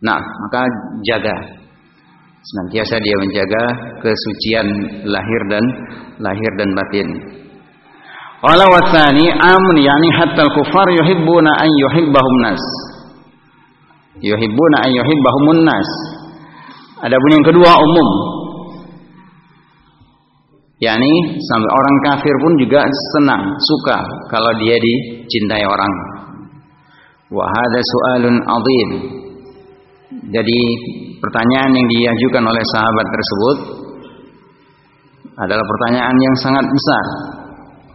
Nah, 0.08 0.24
maka 0.24 0.62
jaga 1.04 1.36
senantiasa 2.40 2.96
dia 3.04 3.16
menjaga 3.20 3.64
kesucian 4.00 4.68
lahir 5.04 5.42
dan 5.52 5.64
lahir 6.24 6.52
dan 6.56 6.70
batin. 6.72 7.08
Qala 8.40 8.66
wa 8.72 8.82
tsani 8.88 9.28
amun 9.36 9.78
yani 9.84 10.10
hatta 10.16 10.48
al-kuffar 10.48 10.88
yuhibbuna 10.96 11.52
an 11.60 11.70
yuhibbahum 11.76 12.36
nas. 12.40 12.64
Yuhibbuna 14.24 14.78
an 14.88 14.92
yuhibbahumun 14.96 15.60
nas. 15.68 15.90
Adapun 17.04 17.30
yang 17.36 17.46
kedua 17.46 17.72
umum. 17.76 18.10
Yakni 20.78 21.14
sampai 21.42 21.72
orang 21.72 21.98
kafir 22.06 22.36
pun 22.42 22.54
juga 22.62 22.82
senang, 23.18 23.44
suka 23.58 23.98
kalau 24.30 24.52
dia 24.62 24.78
dicintai 24.78 25.66
orang. 25.66 25.94
Wa 27.34 27.44
hadza 27.44 27.82
su'alun 27.82 28.36
'adzim. 28.40 28.90
Jadi 30.32 30.60
pertanyaan 31.20 31.72
yang 31.76 31.88
diajukan 31.92 32.44
oleh 32.48 32.64
sahabat 32.72 33.08
tersebut 33.12 33.58
adalah 35.38 35.66
pertanyaan 35.66 36.16
yang 36.16 36.36
sangat 36.40 36.66
besar. 36.66 37.06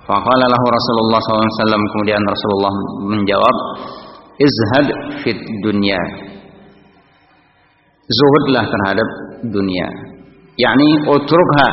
Faqala 0.02 0.44
lahu 0.50 0.66
Rasulullah 0.66 1.20
SAW 1.22 1.90
kemudian 1.94 2.20
Rasulullah 2.20 2.74
menjawab, 3.06 3.56
"Izhad 4.36 4.88
fit 5.22 5.38
dunya." 5.62 5.98
Zuhudlah 8.12 8.66
terhadap 8.66 9.08
dunia. 9.48 9.88
yakni 10.52 10.88
utrukha. 11.08 11.68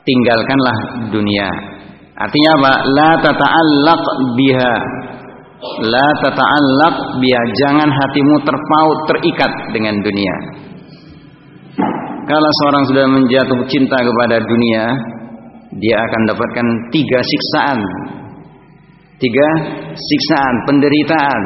Tinggalkanlah 0.00 0.76
dunia. 1.12 1.48
Artinya 2.20 2.50
apa? 2.60 2.72
La 2.92 3.10
tata'allaq 3.20 4.04
biha. 4.36 4.74
La 5.84 6.08
tata'allaq 6.24 7.20
biya 7.20 7.40
jangan 7.60 7.88
hatimu 7.88 8.34
terpaut 8.44 8.98
terikat 9.12 9.52
dengan 9.76 9.96
dunia. 10.00 10.34
Kalau 12.28 12.50
seorang 12.62 12.84
sudah 12.86 13.06
menjatuh 13.10 13.58
cinta 13.66 13.98
kepada 13.98 14.38
dunia, 14.44 14.84
dia 15.80 15.96
akan 15.98 16.22
dapatkan 16.30 16.66
tiga 16.92 17.18
siksaan. 17.24 17.80
Tiga 19.20 19.48
siksaan, 19.96 20.54
penderitaan. 20.64 21.42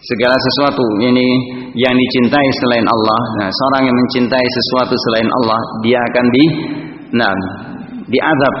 Segala 0.00 0.32
sesuatu 0.32 0.84
ini 1.04 1.28
yang 1.76 1.92
dicintai 1.92 2.48
selain 2.64 2.86
Allah. 2.88 3.20
Nah, 3.36 3.48
seorang 3.52 3.82
yang 3.84 3.96
mencintai 4.00 4.46
sesuatu 4.48 4.96
selain 4.96 5.28
Allah, 5.28 5.60
dia 5.84 5.98
akan 6.00 6.26
di 6.32 6.44
nah, 7.20 7.34
diazab 8.08 8.54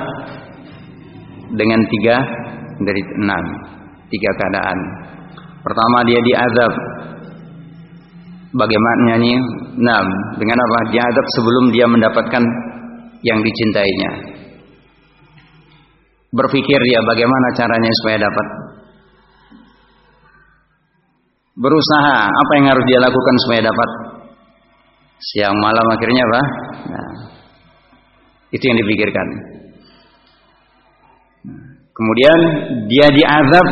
dengan 1.56 1.80
tiga 1.88 2.16
dari 2.84 3.00
enam 3.24 3.44
tiga 4.12 4.30
keadaan. 4.36 4.78
Pertama 5.64 5.98
dia 6.04 6.20
diazab 6.20 6.72
bagaimana 8.52 9.00
nyanyi? 9.08 9.34
Nah, 9.80 10.04
dengan 10.36 10.58
apa? 10.60 10.78
Diazab 10.92 11.26
sebelum 11.40 11.64
dia 11.72 11.86
mendapatkan 11.88 12.44
yang 13.24 13.40
dicintainya. 13.40 14.10
Berpikir 16.36 16.78
dia 16.84 17.00
bagaimana 17.00 17.48
caranya 17.56 17.92
supaya 18.04 18.28
dapat. 18.28 18.46
Berusaha 21.58 22.16
apa 22.30 22.52
yang 22.58 22.66
harus 22.70 22.84
dia 22.86 22.98
lakukan 23.02 23.34
supaya 23.46 23.60
dapat. 23.66 23.88
Siang 25.20 25.56
malam 25.58 25.86
akhirnya 25.92 26.22
apa? 26.24 26.40
Nah, 26.90 27.10
itu 28.54 28.64
yang 28.64 28.78
dipikirkan. 28.80 29.26
Kemudian 31.90 32.38
dia 32.88 33.06
diazab 33.12 33.66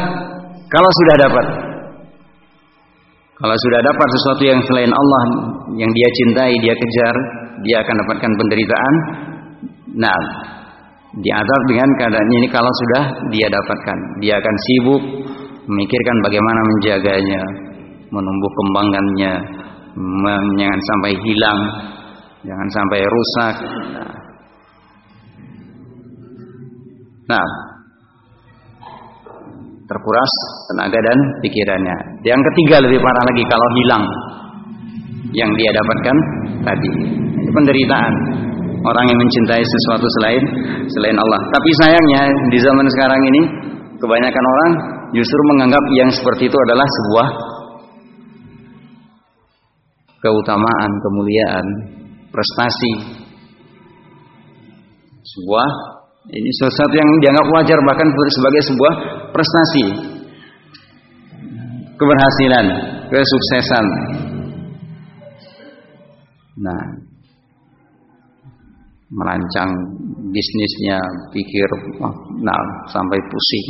kalau 0.68 0.90
sudah 0.92 1.16
dapat. 1.24 1.46
Kalau 3.38 3.54
sudah 3.54 3.80
dapat 3.86 4.08
sesuatu 4.18 4.42
yang 4.42 4.60
selain 4.66 4.90
Allah 4.90 5.22
yang 5.78 5.90
dia 5.94 6.08
cintai, 6.10 6.52
dia 6.58 6.74
kejar, 6.74 7.14
dia 7.62 7.76
akan 7.86 7.94
dapatkan 8.04 8.32
penderitaan. 8.34 8.94
Nah, 9.94 10.18
diazab 11.22 11.62
dengan 11.70 11.88
keadaan 11.96 12.28
ini 12.42 12.46
kalau 12.50 12.68
sudah 12.68 13.02
dia 13.32 13.48
dapatkan, 13.48 13.98
dia 14.20 14.34
akan 14.36 14.54
sibuk 14.66 15.02
memikirkan 15.68 16.16
bagaimana 16.24 16.60
menjaganya, 16.64 17.42
menumbuh 18.08 18.52
kembangkannya, 18.52 19.32
jangan 20.58 20.80
sampai 20.94 21.12
hilang, 21.16 21.60
jangan 22.44 22.68
sampai 22.72 23.00
rusak. 23.02 23.54
Nah, 27.28 27.46
terkuras 29.88 30.32
tenaga 30.72 30.98
dan 31.00 31.18
pikirannya. 31.44 31.96
Yang 32.24 32.40
ketiga 32.52 32.84
lebih 32.84 33.00
parah 33.00 33.24
lagi 33.32 33.44
kalau 33.48 33.68
hilang 33.80 34.04
yang 35.36 35.50
dia 35.56 35.70
dapatkan 35.72 36.16
tadi. 36.64 36.92
Itu 37.44 37.50
penderitaan 37.52 38.14
orang 38.84 39.04
yang 39.08 39.18
mencintai 39.18 39.60
sesuatu 39.64 40.06
selain 40.20 40.42
selain 40.92 41.16
Allah. 41.16 41.40
Tapi 41.40 41.70
sayangnya 41.84 42.22
di 42.52 42.58
zaman 42.60 42.86
sekarang 42.88 43.20
ini 43.20 43.42
kebanyakan 44.00 44.44
orang 44.44 44.72
justru 45.16 45.40
menganggap 45.56 45.84
yang 45.96 46.10
seperti 46.12 46.48
itu 46.48 46.56
adalah 46.68 46.86
sebuah 46.86 47.28
keutamaan, 50.22 50.90
kemuliaan, 51.02 51.66
prestasi. 52.30 52.92
Sebuah 55.18 55.68
ini 56.28 56.50
sesuatu 56.60 56.92
yang 56.92 57.08
dianggap 57.24 57.46
wajar 57.52 57.78
bahkan 57.88 58.08
sebagai 58.10 58.62
sebuah 58.68 58.92
prestasi. 59.32 59.84
Keberhasilan, 61.98 62.66
kesuksesan. 63.10 63.86
Nah, 66.58 66.84
merancang 69.08 69.70
bisnisnya, 70.28 71.00
pikir, 71.32 71.68
nah 72.44 72.60
sampai 72.92 73.18
pusing. 73.30 73.68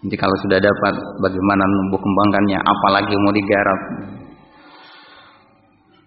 Nanti 0.00 0.16
kalau 0.16 0.32
sudah 0.46 0.56
dapat, 0.56 0.94
bagaimana 1.20 1.60
menumbuh 1.60 2.00
kembangkannya, 2.00 2.58
apalagi 2.64 3.12
mau 3.20 3.32
digarap. 3.36 3.80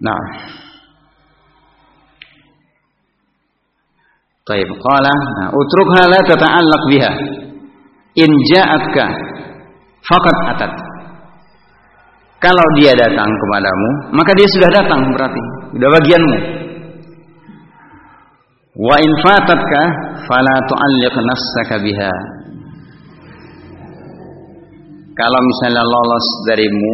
Nah, 0.04 0.24
Taib 4.44 4.68
qala 4.68 5.14
nah, 5.40 5.50
utrukha 5.56 6.04
la 6.12 6.20
tata'allaq 6.28 6.84
biha 6.92 7.12
in 8.20 8.28
ja'atka 8.52 9.06
faqad 10.04 10.38
atat 10.52 10.74
kalau 12.44 12.66
dia 12.76 12.92
datang 12.92 13.32
kepadamu 13.32 13.90
maka 14.12 14.36
dia 14.36 14.48
sudah 14.52 14.70
datang 14.84 15.00
berarti 15.16 15.44
sudah 15.72 15.90
bagianmu. 15.96 16.38
Wa 18.84 18.96
in 19.00 19.12
fatatka 19.24 19.82
fala 20.28 20.56
tu'alliq 20.68 21.16
nafsaka 21.24 21.76
biha. 21.80 22.14
Kalau 25.16 25.40
misalnya 25.40 25.88
lolos 25.88 26.28
darimu 26.52 26.94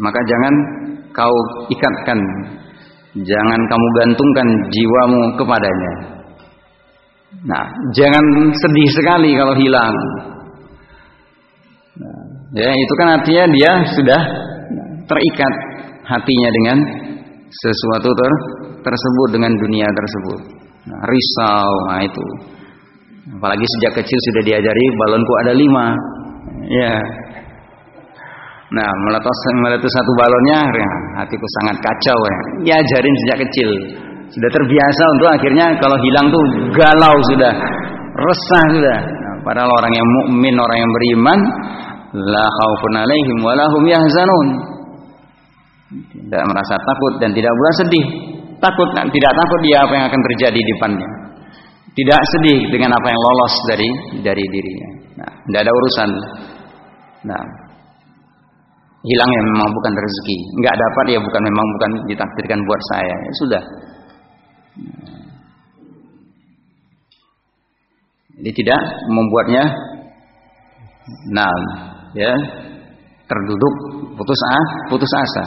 maka 0.00 0.20
jangan 0.24 0.54
kau 1.12 1.36
ikatkan 1.72 2.18
jangan 3.16 3.60
kamu 3.68 3.86
gantungkan 4.00 4.48
jiwamu 4.72 5.22
kepadanya 5.36 6.12
Nah, 7.40 7.64
jangan 7.96 8.24
sedih 8.52 8.88
sekali 8.92 9.32
kalau 9.32 9.56
hilang. 9.56 9.96
Nah, 11.96 12.20
ya, 12.54 12.70
itu 12.70 12.92
kan 13.00 13.08
artinya 13.18 13.44
dia 13.50 13.72
sudah 13.88 14.20
terikat 15.08 15.54
hatinya 16.06 16.48
dengan 16.60 16.78
sesuatu 17.48 18.08
ter 18.12 18.32
tersebut 18.84 19.28
dengan 19.32 19.52
dunia 19.56 19.88
tersebut. 19.88 20.40
Nah, 20.92 21.00
risau, 21.08 21.72
nah 21.88 22.00
itu. 22.04 22.26
Apalagi 23.32 23.64
sejak 23.78 24.02
kecil 24.02 24.18
sudah 24.30 24.42
diajari 24.44 24.84
balonku 25.00 25.32
ada 25.46 25.52
lima. 25.56 25.86
Ya. 26.68 26.94
Nah, 28.72 28.88
meletus 29.04 29.38
meletus 29.60 29.92
satu 29.92 30.12
balonnya, 30.16 30.60
ya, 30.64 30.90
hatiku 31.20 31.46
sangat 31.60 31.76
kacau 31.84 32.18
ya. 32.24 32.38
Diajarin 32.64 33.14
sejak 33.24 33.38
kecil. 33.44 33.70
Sudah 34.32 34.48
terbiasa 34.48 35.02
untuk 35.12 35.28
akhirnya 35.28 35.66
kalau 35.76 35.96
hilang 36.00 36.32
tuh 36.32 36.44
galau 36.72 37.16
sudah 37.28 37.52
resah 38.16 38.64
sudah. 38.72 38.98
Nah, 39.04 39.34
padahal 39.44 39.68
orang 39.68 39.92
yang 39.92 40.08
mukmin 40.08 40.56
orang 40.56 40.78
yang 40.80 40.88
beriman 40.88 41.38
la 42.32 42.46
khaufun 42.48 42.94
alaihim 42.96 43.38
wa 43.44 43.52
lahum 43.52 43.82
yahzanun. 43.84 44.48
Tidak 45.92 46.44
merasa 46.48 46.74
takut 46.80 47.20
dan 47.20 47.36
tidak 47.36 47.52
pula 47.52 47.72
sedih. 47.76 48.06
Takut 48.56 48.88
tidak 48.96 49.32
takut 49.36 49.60
dia 49.68 49.84
apa 49.84 49.92
yang 50.00 50.04
akan 50.08 50.20
terjadi 50.32 50.56
di 50.56 50.70
depannya. 50.80 51.10
Tidak 51.92 52.20
sedih 52.24 52.72
dengan 52.72 52.96
apa 52.96 53.04
yang 53.04 53.20
lolos 53.20 53.54
dari 53.68 53.88
dari 54.24 54.44
dirinya. 54.48 54.88
Nah, 55.20 55.32
tidak 55.44 55.60
ada 55.68 55.72
urusan. 55.76 56.10
Nah 57.28 57.61
hilang 59.02 59.30
ya 59.30 59.42
memang 59.42 59.68
bukan 59.74 59.92
rezeki. 59.98 60.38
Nggak 60.62 60.76
dapat 60.78 61.04
ya 61.10 61.18
bukan 61.18 61.42
memang 61.42 61.66
bukan 61.78 61.90
ditakdirkan 62.06 62.58
buat 62.66 62.82
saya. 62.94 63.14
Ya 63.14 63.32
sudah. 63.42 63.62
Ini 68.42 68.50
tidak 68.54 68.80
membuatnya 69.10 69.64
nah 71.34 71.54
ya. 72.14 72.32
Terduduk 73.22 73.74
putus 74.12 74.36
asa, 74.36 74.62
putus 74.92 75.08
asa. 75.08 75.44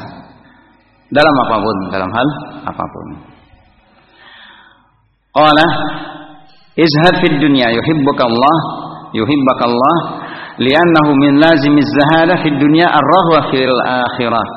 Dalam 1.14 1.36
apa 1.46 1.56
pun, 1.62 1.78
dalam 1.94 2.10
hal 2.10 2.28
apa 2.66 2.82
pun. 2.82 3.08
Qala 5.38 5.68
izhad 6.74 7.16
fid 7.22 7.38
dunya 7.38 7.70
yuhibbuka 7.78 8.26
Allah 8.26 8.58
yuhibbaka 9.14 9.64
Allah 9.70 9.96
li'annahu 10.60 11.12
min 11.20 11.40
lazimiz 11.42 11.90
zahada 11.92 12.40
fid 12.40 12.56
dunya 12.60 12.88
ar-rahwa 12.88 13.52
fil 13.52 13.76
akhirah. 13.84 14.48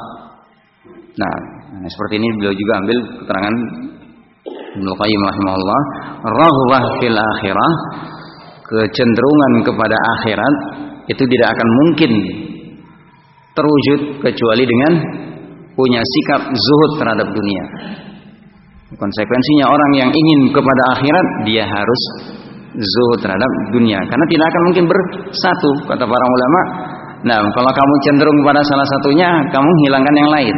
Nah, 1.19 1.35
seperti 1.87 2.23
ini 2.23 2.29
beliau 2.39 2.55
juga 2.55 2.73
ambil 2.83 2.99
keterangan 3.23 3.55
Ibnu 4.79 4.93
Qayyim 4.95 5.23
rahimahullah, 5.27 5.81
raghbah 6.23 6.85
fil 7.03 7.19
akhirah, 7.19 7.73
kecenderungan 8.69 9.53
kepada 9.67 9.97
akhirat 10.19 10.55
itu 11.09 11.23
tidak 11.25 11.49
akan 11.57 11.69
mungkin 11.83 12.13
terwujud 13.57 14.01
kecuali 14.23 14.65
dengan 14.69 14.93
punya 15.75 16.03
sikap 16.05 16.53
zuhud 16.53 16.91
terhadap 17.01 17.29
dunia. 17.33 17.65
Konsekuensinya 18.89 19.67
orang 19.69 19.93
yang 20.01 20.11
ingin 20.13 20.41
kepada 20.53 20.83
akhirat 20.97 21.27
dia 21.45 21.65
harus 21.67 22.03
zuhud 22.79 23.19
terhadap 23.19 23.51
dunia 23.75 23.99
karena 24.07 24.27
tidak 24.31 24.47
akan 24.47 24.63
mungkin 24.71 24.85
bersatu 24.87 25.71
kata 25.91 26.05
para 26.07 26.27
ulama. 26.27 26.61
Nah, 27.19 27.43
kalau 27.51 27.71
kamu 27.75 27.95
cenderung 28.07 28.39
kepada 28.47 28.63
salah 28.63 28.87
satunya, 28.87 29.27
kamu 29.51 29.71
hilangkan 29.83 30.15
yang 30.15 30.31
lain 30.31 30.57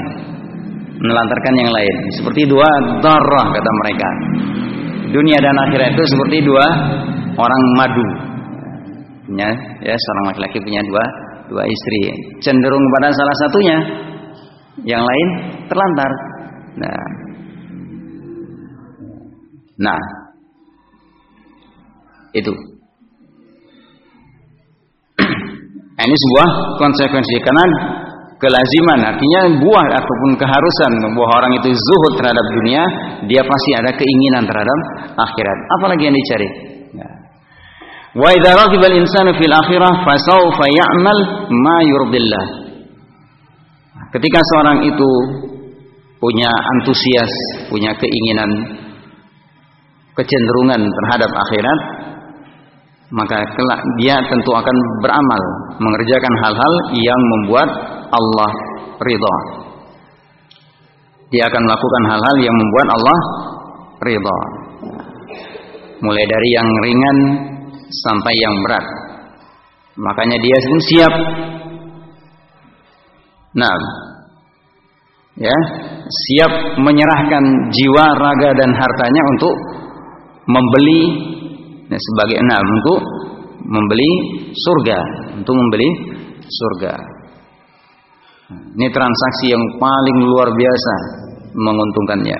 menelantarkan 1.00 1.54
yang 1.56 1.70
lain. 1.72 1.96
Seperti 2.20 2.44
dua 2.44 2.68
darah 3.00 3.46
kata 3.48 3.70
mereka. 3.80 4.09
Dunia 5.11 5.38
dan 5.40 5.56
akhirat 5.56 5.96
itu 5.96 6.04
seperti 6.12 6.44
dua 6.44 6.66
orang 7.35 7.62
madu. 7.74 8.06
punya 9.30 9.50
ya 9.80 9.94
seorang 9.94 10.24
laki-laki 10.35 10.59
punya 10.59 10.83
dua 10.90 11.04
dua 11.50 11.64
istri, 11.66 12.02
cenderung 12.42 12.85
pada 12.98 13.09
salah 13.14 13.37
satunya, 13.46 13.76
yang 14.87 15.02
lain 15.02 15.28
terlantar. 15.66 16.11
Nah, 16.78 17.02
nah 19.80 20.00
itu. 22.36 22.54
ini 26.00 26.16
sebuah 26.16 26.48
konsekuensi 26.80 27.36
karena 27.44 27.64
kelaziman 28.40 29.00
artinya 29.04 29.40
buah 29.60 29.86
ataupun 30.00 30.30
keharusan 30.40 30.92
bahwa 31.12 31.28
orang 31.28 31.52
itu 31.60 31.76
zuhud 31.76 32.12
terhadap 32.16 32.46
dunia 32.56 32.82
dia 33.28 33.44
pasti 33.44 33.70
ada 33.76 33.92
keinginan 33.92 34.48
terhadap 34.48 34.78
akhirat 35.28 35.58
apalagi 35.76 36.08
yang 36.08 36.16
dicari 36.16 36.48
ya. 36.96 37.08
wa 38.16 38.28
idza 38.32 38.50
raqiba 38.56 38.86
al-insanu 38.88 39.36
fil 39.36 39.52
akhirah 39.52 39.92
fasawfa 40.08 40.64
ya'mal 40.72 41.18
ma 41.52 41.76
yurdillah 41.84 42.46
ketika 44.16 44.40
seorang 44.56 44.88
itu 44.88 45.10
punya 46.16 46.48
antusias 46.48 47.32
punya 47.68 47.92
keinginan 48.00 48.50
kecenderungan 50.16 50.80
terhadap 50.80 51.28
akhirat 51.28 51.80
maka 53.10 53.42
kelak 53.42 53.80
dia 53.98 54.14
tentu 54.22 54.50
akan 54.54 54.76
beramal 55.02 55.42
mengerjakan 55.82 56.34
hal-hal 56.46 56.74
yang 56.94 57.20
membuat 57.36 57.68
Allah 58.10 58.50
ridha. 59.02 59.36
Dia 61.30 61.46
akan 61.46 61.62
melakukan 61.62 62.02
hal-hal 62.10 62.36
yang 62.42 62.54
membuat 62.54 62.88
Allah 62.90 63.18
ridha. 64.02 64.38
Mulai 66.00 66.24
dari 66.26 66.48
yang 66.54 66.68
ringan 66.86 67.18
sampai 68.06 68.34
yang 68.34 68.54
berat. 68.66 68.86
Makanya 69.98 70.38
dia 70.38 70.56
pun 70.64 70.80
siap. 70.86 71.14
Nah, 73.50 73.76
ya, 75.34 75.56
siap 76.06 76.52
menyerahkan 76.78 77.44
jiwa, 77.74 78.06
raga 78.14 78.50
dan 78.54 78.70
hartanya 78.70 79.22
untuk 79.34 79.54
membeli 80.46 81.02
ya, 81.90 81.98
sebagai 81.98 82.37
enam 82.38 82.62
untuk 82.62 82.98
membeli 83.66 84.11
surga, 84.55 84.98
untuk 85.37 85.55
membeli 85.59 85.88
surga. 86.46 86.94
Ini 88.50 88.87
transaksi 88.90 89.55
yang 89.55 89.62
paling 89.79 90.18
luar 90.26 90.48
biasa 90.50 90.94
menguntungkannya. 91.55 92.38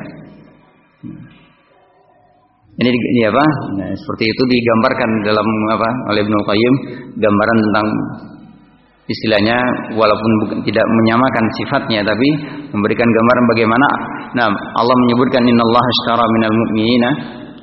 Ini, 2.81 2.89
ini 2.89 3.23
apa? 3.29 3.45
Nah, 3.77 3.93
seperti 3.93 4.25
itu 4.25 4.43
digambarkan 4.49 5.11
dalam 5.29 5.47
apa 5.77 5.91
oleh 6.11 6.25
Ibnu 6.25 6.39
Qayyim 6.49 6.75
gambaran 7.21 7.59
tentang 7.61 7.87
istilahnya 9.11 9.59
walaupun 9.99 10.31
bukan, 10.47 10.59
tidak 10.63 10.87
menyamakan 10.87 11.45
sifatnya 11.59 12.01
tapi 12.07 12.29
memberikan 12.71 13.09
gambaran 13.11 13.45
bagaimana 13.51 13.87
nah 14.39 14.47
Allah 14.55 14.97
menyebutkan 15.03 15.43
innallaha 15.43 15.89
ashtara 15.91 16.25
minal 16.31 16.55
mu'minina 16.55 17.11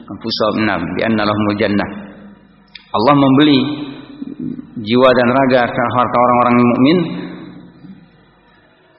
anfusahum 0.07 0.63
nam 0.63 0.81
bi 0.95 1.01
anna 1.03 1.23
lahumul 1.27 1.57
jannah 1.59 1.89
Allah 2.95 3.13
membeli 3.15 3.59
jiwa 4.79 5.09
dan 5.11 5.27
raga 5.29 5.61
harta 5.67 6.17
orang-orang 6.17 6.55
mukmin 6.63 6.97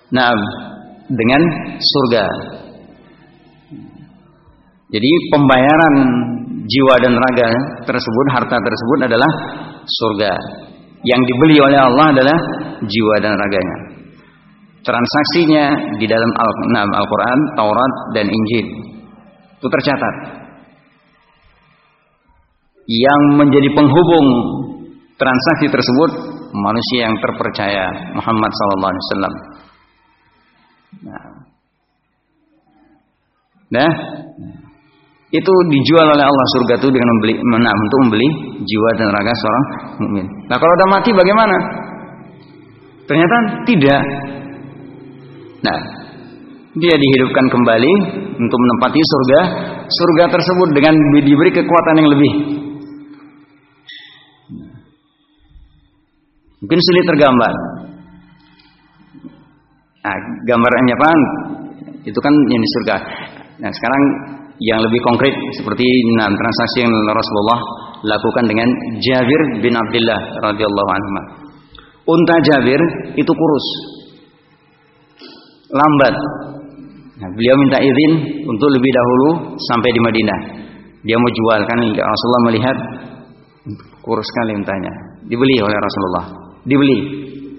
Nah, 0.09 0.33
dengan 1.13 1.43
surga. 1.77 2.25
Jadi 4.89 5.11
pembayaran 5.37 5.95
jiwa 6.65 6.95
dan 7.05 7.13
raga 7.13 7.49
tersebut, 7.85 8.27
harta 8.33 8.57
tersebut 8.57 8.99
adalah 9.05 9.31
surga. 9.85 10.33
Yang 11.05 11.21
dibeli 11.29 11.57
oleh 11.61 11.77
Allah 11.77 12.07
adalah 12.17 12.39
jiwa 12.81 13.15
dan 13.21 13.37
raganya. 13.37 13.77
Transaksinya 14.81 15.65
di 16.01 16.09
dalam 16.09 16.31
Al-Quran, 16.73 17.39
Taurat, 17.53 17.93
dan 18.17 18.27
Injil. 18.33 18.67
Itu 19.61 19.69
tercatat. 19.69 20.38
Yang 22.89 23.23
menjadi 23.37 23.69
penghubung 23.77 24.27
transaksi 25.21 25.67
tersebut 25.69 26.11
manusia 26.55 27.11
yang 27.11 27.17
terpercaya 27.21 27.85
Muhammad 28.17 28.51
sallallahu 28.55 28.91
alaihi 28.91 29.05
wasallam. 29.05 29.35
Nah. 30.99 31.25
nah, 33.69 33.91
itu 35.29 35.53
dijual 35.69 36.07
oleh 36.09 36.25
Allah 36.25 36.47
surga 36.57 36.81
itu 36.81 36.89
dengan 36.89 37.09
membeli 37.21 37.35
menang 37.37 37.77
untuk 37.77 37.99
membeli 38.09 38.29
jiwa 38.65 38.91
dan 38.97 39.09
raga 39.13 39.33
seorang 39.37 39.65
mukmin. 40.01 40.27
Nah, 40.49 40.57
kalau 40.57 40.73
udah 40.73 40.89
mati 40.89 41.11
bagaimana? 41.13 41.57
Ternyata 43.05 43.37
tidak. 43.69 44.03
Nah, 45.61 45.79
dia 46.81 46.95
dihidupkan 46.97 47.47
kembali 47.53 47.93
untuk 48.41 48.59
menempati 48.61 49.01
surga. 49.01 49.41
Surga 49.89 50.25
tersebut 50.33 50.69
dengan 50.73 50.95
diberi 51.21 51.53
kekuatan 51.53 51.95
yang 52.01 52.09
lebih. 52.09 52.33
Mungkin 56.59 56.81
sulit 56.83 57.05
tergambar. 57.07 57.55
Nah, 59.99 60.17
gambarannya 60.49 60.95
apa? 60.99 61.11
Itu 62.03 62.19
kan 62.19 62.35
yang 62.51 62.61
di 62.63 62.71
surga. 62.79 62.97
Nah, 63.63 63.71
sekarang 63.71 64.03
yang 64.59 64.81
lebih 64.83 65.01
konkret 65.07 65.35
seperti 65.55 65.87
nah, 66.19 66.27
transaksi 66.27 66.83
yang 66.83 66.91
Rasulullah 66.91 67.61
lakukan 68.03 68.45
dengan 68.47 68.69
Jabir 68.99 69.41
bin 69.63 69.75
Abdullah 69.75 70.21
radhiyallahu 70.51 70.91
anhu. 70.91 71.11
Unta 72.09 72.37
Jabir 72.43 72.81
itu 73.15 73.29
kurus. 73.29 73.67
Lambat. 75.69 76.15
Nah, 77.19 77.29
beliau 77.35 77.55
minta 77.59 77.79
izin 77.83 78.13
untuk 78.49 78.69
lebih 78.73 78.91
dahulu 78.95 79.29
sampai 79.69 79.91
di 79.93 80.01
Madinah. 80.01 80.41
Dia 81.05 81.15
mau 81.19 81.31
jual 81.31 81.61
kan 81.69 81.79
Rasulullah 81.85 82.45
melihat 82.51 82.77
kurus 84.03 84.27
sekali 84.27 84.57
untanya. 84.59 84.93
Dibeli 85.29 85.61
oleh 85.61 85.77
Rasulullah. 85.77 86.48
Dibeli. 86.69 86.99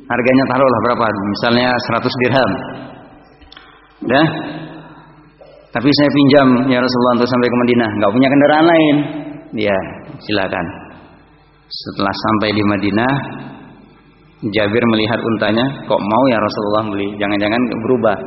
Harganya 0.09 0.43
taruhlah 0.49 0.81
berapa? 0.89 1.05
Misalnya 1.09 1.69
100 1.73 2.21
dirham. 2.21 2.51
Ya. 4.09 4.23
Tapi 5.69 5.85
saya 5.85 6.09
pinjam 6.09 6.47
ya 6.65 6.81
Rasulullah 6.81 7.15
untuk 7.21 7.29
sampai 7.29 7.47
ke 7.49 7.57
Madinah. 7.61 7.89
Nggak 8.01 8.11
punya 8.13 8.27
kendaraan 8.29 8.65
lain. 8.65 8.95
Ya 9.53 9.77
silakan. 10.17 10.65
Setelah 11.69 12.13
sampai 12.13 12.49
di 12.53 12.63
Madinah 12.65 13.13
Jabir 14.39 14.83
melihat 14.95 15.19
untanya 15.19 15.65
kok 15.83 15.99
mau 15.99 16.23
ya 16.31 16.39
Rasulullah 16.39 16.83
beli? 16.89 17.07
Jangan-jangan 17.19 17.61
berubah. 17.85 18.17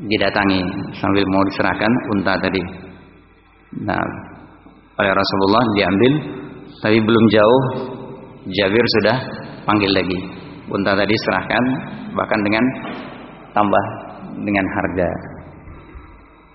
Didatangi 0.00 0.60
sambil 0.98 1.24
mau 1.32 1.42
diserahkan 1.48 1.92
unta 2.18 2.34
tadi. 2.36 2.62
Nah 3.86 4.04
oleh 5.00 5.12
Rasulullah 5.16 5.64
diambil 5.78 6.12
tapi 6.82 6.98
belum 7.00 7.24
jauh 7.32 7.62
Jabir 8.52 8.84
sudah 9.00 9.16
panggil 9.64 9.90
lagi. 9.92 10.18
Unta 10.70 10.94
tadi 10.94 11.14
serahkan 11.14 11.64
bahkan 12.14 12.40
dengan 12.46 12.64
tambah 13.50 13.84
dengan 14.46 14.64
harga. 14.64 15.08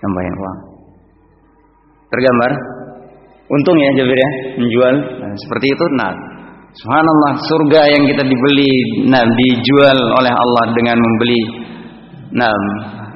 Tambahin 0.00 0.34
uang. 0.36 0.58
Tergambar. 2.12 2.52
Untung 3.46 3.78
ya 3.78 3.90
Jabir 4.02 4.18
ya 4.18 4.30
menjual. 4.58 4.94
Nah, 5.22 5.32
seperti 5.46 5.66
itu 5.70 5.84
nah. 5.98 6.14
Subhanallah 6.76 7.32
surga 7.40 7.80
yang 7.88 8.04
kita 8.04 8.20
dibeli 8.20 8.72
nah 9.08 9.24
dijual 9.24 9.96
oleh 9.96 10.28
Allah 10.28 10.64
dengan 10.76 11.00
membeli 11.00 11.40
nah 12.36 12.52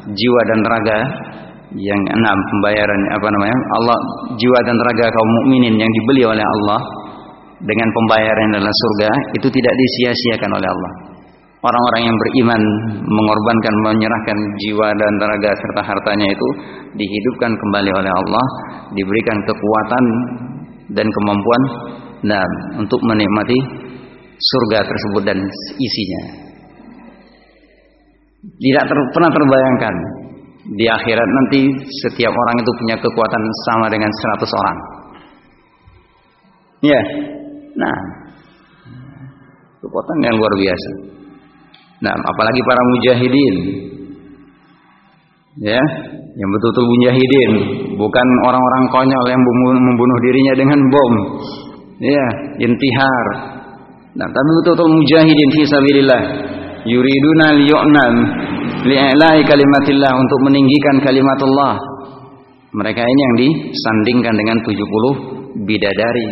jiwa 0.08 0.40
dan 0.48 0.60
raga 0.64 0.98
yang 1.76 2.00
enam 2.02 2.38
pembayaran 2.50 3.00
apa 3.14 3.26
namanya 3.30 3.58
Allah 3.78 3.98
jiwa 4.34 4.58
dan 4.64 4.76
raga 4.80 5.06
kaum 5.12 5.30
mukminin 5.42 5.74
yang 5.76 5.90
dibeli 6.02 6.22
oleh 6.26 6.42
Allah 6.42 6.80
dengan 7.60 7.88
pembayaran 7.92 8.48
dalam 8.56 8.72
surga 8.72 9.10
itu 9.36 9.48
tidak 9.52 9.74
disia-siakan 9.76 10.50
oleh 10.56 10.68
Allah. 10.68 10.92
Orang-orang 11.60 12.08
yang 12.08 12.16
beriman 12.16 12.62
mengorbankan 13.04 13.74
menyerahkan 13.84 14.38
jiwa 14.64 14.96
dan 14.96 15.12
tenaga 15.20 15.52
serta 15.52 15.82
hartanya 15.84 16.32
itu 16.32 16.48
dihidupkan 16.96 17.52
kembali 17.52 17.90
oleh 17.92 18.08
Allah, 18.08 18.44
diberikan 18.96 19.36
kekuatan 19.44 20.04
dan 20.96 21.04
kemampuan 21.04 21.62
dan 22.24 22.50
untuk 22.80 22.96
menikmati 23.04 23.60
surga 24.40 24.88
tersebut 24.88 25.22
dan 25.28 25.38
isinya. 25.76 26.22
Tidak 28.40 28.84
ter, 28.88 28.98
pernah 29.12 29.28
terbayangkan 29.28 29.94
di 30.80 30.88
akhirat 30.88 31.28
nanti 31.28 31.60
setiap 32.08 32.32
orang 32.32 32.56
itu 32.64 32.72
punya 32.72 32.96
kekuatan 32.96 33.42
sama 33.68 33.86
dengan 33.92 34.08
100 34.08 34.48
orang. 34.64 34.78
Ya, 36.80 37.00
Nah, 37.76 37.98
kekuatan 39.84 40.16
yang 40.26 40.34
luar 40.38 40.52
biasa. 40.56 40.90
Nah, 42.00 42.14
apalagi 42.16 42.60
para 42.64 42.82
mujahidin. 42.96 43.56
Ya, 45.60 45.82
yang 46.40 46.48
betul-betul 46.56 46.86
mujahidin, 46.88 47.52
bukan 48.00 48.26
orang-orang 48.48 48.84
konyol 48.88 49.24
yang 49.28 49.42
membunuh 49.42 50.18
dirinya 50.24 50.54
dengan 50.56 50.80
bom. 50.88 51.14
Ya, 52.00 52.26
intihar. 52.64 53.26
Nah, 54.16 54.24
tapi 54.24 54.48
betul-betul 54.62 54.88
mujahidin 54.88 55.48
fi 55.52 55.62
sabilillah. 55.68 56.22
Yuriduna 56.88 57.60
liyu'nam 57.60 58.14
li'ilai 58.88 59.38
kalimatillah 59.44 60.12
untuk 60.16 60.38
meninggikan 60.48 60.96
kalimat 61.04 61.38
Allah. 61.44 61.76
Mereka 62.72 63.02
ini 63.04 63.20
yang 63.20 63.34
disandingkan 63.36 64.34
dengan 64.38 64.56
70 64.64 65.66
bidadari. 65.68 66.28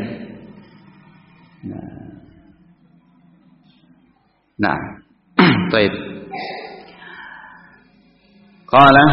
Nah, 4.58 4.78
baik. 5.72 5.92
Qala 8.68 9.04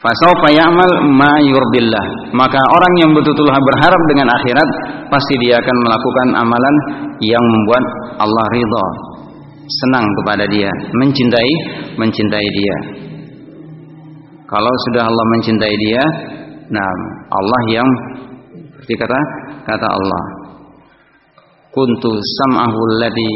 Fasaufa 0.00 0.48
ya'mal 0.48 1.12
ma 1.12 1.36
yurdillah. 1.44 2.32
Maka 2.32 2.56
orang 2.56 2.92
yang 3.04 3.10
betul-betul 3.12 3.52
berharap 3.52 4.02
dengan 4.08 4.32
akhirat 4.32 4.68
pasti 5.12 5.36
dia 5.44 5.60
akan 5.60 5.76
melakukan 5.84 6.28
amalan 6.40 6.76
yang 7.20 7.44
membuat 7.44 7.84
Allah 8.16 8.46
ridha, 8.56 8.86
senang 9.68 10.08
kepada 10.22 10.48
dia, 10.48 10.72
mencintai 10.96 11.52
mencintai 12.00 12.48
dia. 12.56 12.76
Kalau 14.48 14.72
sudah 14.88 15.04
Allah 15.04 15.26
mencintai 15.36 15.74
dia, 15.84 16.02
nah 16.72 16.90
Allah 17.28 17.62
yang 17.68 17.88
seperti 18.80 18.96
kata 19.04 19.20
kata 19.68 19.84
Allah, 19.84 20.24
kuntu 21.76 22.16
sam'ahu 22.16 22.78
allati 22.96 23.30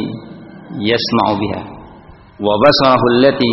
yasma'u 0.83 1.35
biha. 1.39 1.61
Wa 2.43 2.55
basarahu 2.59 3.07
allati 3.19 3.53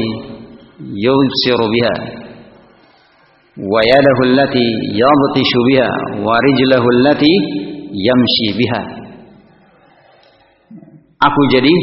yubsiru 0.81 1.65
biha. 1.69 1.95
Wa 3.61 3.79
yadahu 3.83 4.21
allati 4.33 4.65
yabtishu 4.95 5.59
biha. 5.69 5.89
Wa 6.25 6.33
rijlahu 6.41 6.87
allati 6.97 7.33
yamshi 7.91 8.47
biha. 8.57 8.81
Aku 11.21 11.41
jadi 11.53 11.73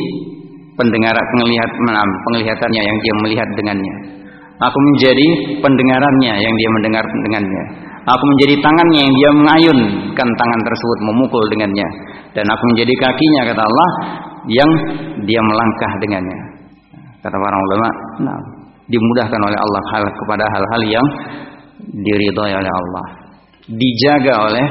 pendengar 0.74 1.14
penglihat 1.14 1.70
penglihatannya 2.26 2.82
yang 2.82 2.98
dia 2.98 3.14
melihat 3.22 3.48
dengannya. 3.54 3.94
Aku 4.58 4.78
menjadi 4.90 5.26
pendengarannya 5.62 6.34
yang 6.42 6.54
dia 6.58 6.70
mendengar 6.74 7.04
dengannya. 7.06 7.62
Aku 8.08 8.24
menjadi 8.34 8.54
tangannya 8.58 9.00
yang 9.06 9.14
dia 9.14 9.30
mengayunkan 9.36 10.28
tangan 10.34 10.60
tersebut 10.66 10.98
memukul 11.06 11.44
dengannya. 11.54 11.88
Dan 12.34 12.46
aku 12.50 12.62
menjadi 12.74 12.94
kakinya 12.98 13.42
kata 13.54 13.62
Allah 13.62 13.90
yang 14.48 14.70
dia 15.28 15.40
melangkah 15.44 15.92
dengannya 16.00 16.40
kata 17.20 17.36
para 17.36 17.56
ulama 17.56 17.88
nah 18.24 18.40
dimudahkan 18.88 19.40
oleh 19.40 19.58
Allah 19.60 19.82
hal 19.92 20.04
kepada 20.16 20.44
hal-hal 20.48 20.82
yang 20.88 21.06
diridhoi 21.78 22.52
oleh 22.56 22.72
Allah, 22.72 23.06
dijaga 23.68 24.34
oleh 24.48 24.66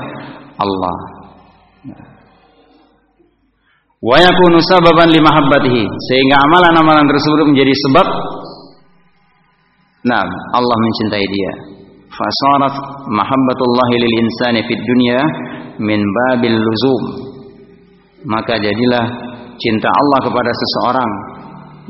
Allah. 0.57 0.97
Wa 3.97 4.17
yakunu 4.21 4.61
sababan 4.61 5.09
limahabbatihi 5.09 5.81
sehingga 5.81 6.35
amalan-amalan 6.45 7.09
tersebut 7.09 7.49
menjadi 7.49 7.73
sebab 7.73 8.07
nah 10.05 10.25
Allah 10.53 10.77
mencintai 10.77 11.25
dia. 11.25 11.51
Fasarat 12.07 12.75
mahabbatullah 13.09 13.89
lil 13.97 14.15
insani 14.21 14.61
fid 14.65 14.81
dunya 14.81 15.21
min 15.81 16.01
babil 16.01 16.57
luzum. 16.57 17.03
Maka 18.25 18.57
jadilah 18.57 19.05
cinta 19.57 19.89
Allah 19.89 20.19
kepada 20.25 20.51
seseorang 20.53 21.11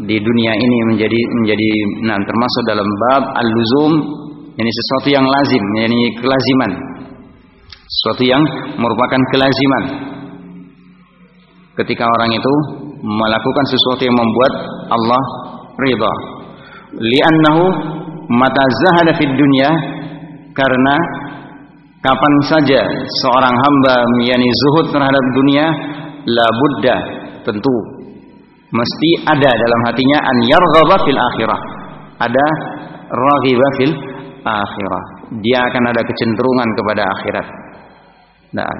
di 0.08 0.18
dunia 0.20 0.54
ini 0.54 0.78
menjadi 0.94 1.20
menjadi 1.42 1.70
nah 2.06 2.20
termasuk 2.22 2.64
dalam 2.70 2.88
bab 2.88 3.24
al-luzum 3.38 3.94
ini 4.58 4.72
sesuatu 4.74 5.08
yang 5.14 5.22
lazim, 5.22 5.64
ini 5.86 6.18
kelaziman. 6.18 6.72
Sesuatu 7.70 8.26
yang 8.26 8.42
merupakan 8.82 9.22
kelaziman. 9.30 9.84
Ketika 11.78 12.10
orang 12.10 12.34
itu 12.34 12.54
melakukan 13.06 13.66
sesuatu 13.70 14.02
yang 14.02 14.18
membuat 14.18 14.54
Allah 14.90 15.24
ridha. 15.78 16.14
Li'annahu 16.98 17.64
mata 18.34 18.64
zahada 18.82 19.14
fid 19.14 19.30
dunya 19.30 19.70
karena 20.58 20.96
kapan 22.02 22.34
saja 22.50 22.82
seorang 23.22 23.54
hamba 23.54 23.96
yani 24.26 24.50
zuhud 24.66 24.90
terhadap 24.90 25.24
dunia 25.38 25.66
la 26.26 26.48
buddha 26.50 26.98
tentu 27.48 27.76
mesti 28.68 29.10
ada 29.24 29.52
dalam 29.56 29.82
hatinya 29.88 30.20
an 30.20 30.38
yarghaba 30.44 30.96
fil 31.08 31.20
akhirah. 31.20 31.62
Ada 32.20 32.48
raghiba 33.08 33.68
fil 33.80 33.94
akhirah. 34.44 35.04
Dia 35.40 35.60
akan 35.72 35.84
ada 35.92 36.02
kecenderungan 36.04 36.70
kepada 36.76 37.04
akhirat. 37.20 37.48
Nah, 38.56 38.74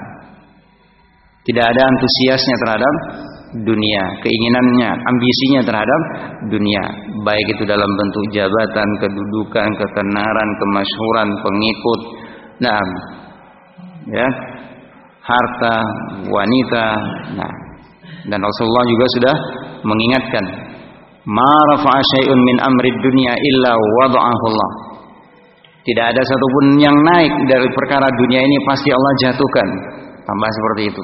tidak 1.44 1.64
ada 1.64 1.80
antusiasnya 1.80 2.56
terhadap 2.60 2.94
dunia, 3.64 4.04
keinginannya, 4.20 4.90
ambisinya 4.92 5.60
terhadap 5.64 6.00
dunia, 6.52 6.84
baik 7.24 7.46
itu 7.56 7.64
dalam 7.64 7.88
bentuk 7.88 8.24
jabatan, 8.36 8.88
kedudukan, 9.00 9.68
ketenaran, 9.80 10.48
kemasyhuran, 10.60 11.28
pengikut, 11.40 12.00
nah, 12.60 12.84
ya, 14.12 14.28
harta, 15.24 15.76
wanita, 16.28 16.86
nah, 17.40 17.52
dan 18.26 18.42
Rasulullah 18.42 18.84
juga 18.90 19.06
sudah 19.14 19.34
mengingatkan, 19.86 20.44
"Ma 21.28 21.54
rafa'a 21.76 22.00
syai'un 22.16 22.38
min 22.42 22.56
amri 22.58 22.90
dunya 22.98 23.34
illa 23.38 23.72
wada'ahu 23.78 24.44
Allah." 24.50 24.70
Tidak 25.86 26.04
ada 26.04 26.20
satupun 26.20 26.82
yang 26.82 26.92
naik 26.92 27.32
dari 27.48 27.68
perkara 27.72 28.04
dunia 28.12 28.44
ini 28.44 28.56
pasti 28.68 28.92
Allah 28.92 29.12
jatuhkan. 29.24 29.68
Tambah 30.26 30.50
seperti 30.52 30.82
itu. 30.92 31.02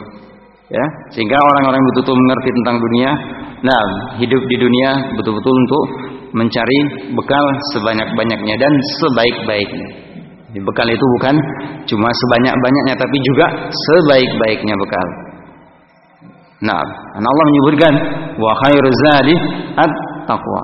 Ya, 0.68 0.84
sehingga 1.12 1.36
orang-orang 1.38 1.80
betul-betul 1.92 2.16
mengerti 2.18 2.50
tentang 2.60 2.76
dunia, 2.80 3.10
nah, 3.62 3.84
hidup 4.16 4.42
di 4.48 4.56
dunia 4.58 4.90
betul-betul 5.16 5.54
untuk 5.54 5.84
mencari 6.34 6.78
bekal 7.14 7.44
sebanyak-banyaknya 7.76 8.54
dan 8.58 8.72
sebaik-baiknya. 9.00 9.88
Bekal 10.54 10.86
itu 10.86 11.06
bukan 11.18 11.34
cuma 11.90 12.08
sebanyak-banyaknya 12.10 12.94
tapi 12.94 13.16
juga 13.26 13.46
sebaik-baiknya 13.70 14.74
bekal. 14.78 15.06
Nah, 16.64 16.80
Allah 17.20 17.44
menyebutkan 17.52 17.92
wa 18.40 18.52
khairu 18.64 18.88
zadi 18.88 19.34
at 19.76 19.92
taqwa. 20.24 20.62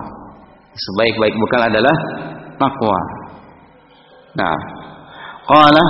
Sebaik-baik 0.72 1.34
bekal 1.36 1.62
adalah 1.68 1.96
takwa. 2.56 2.98
Nah, 4.40 4.56
qala 5.44 5.84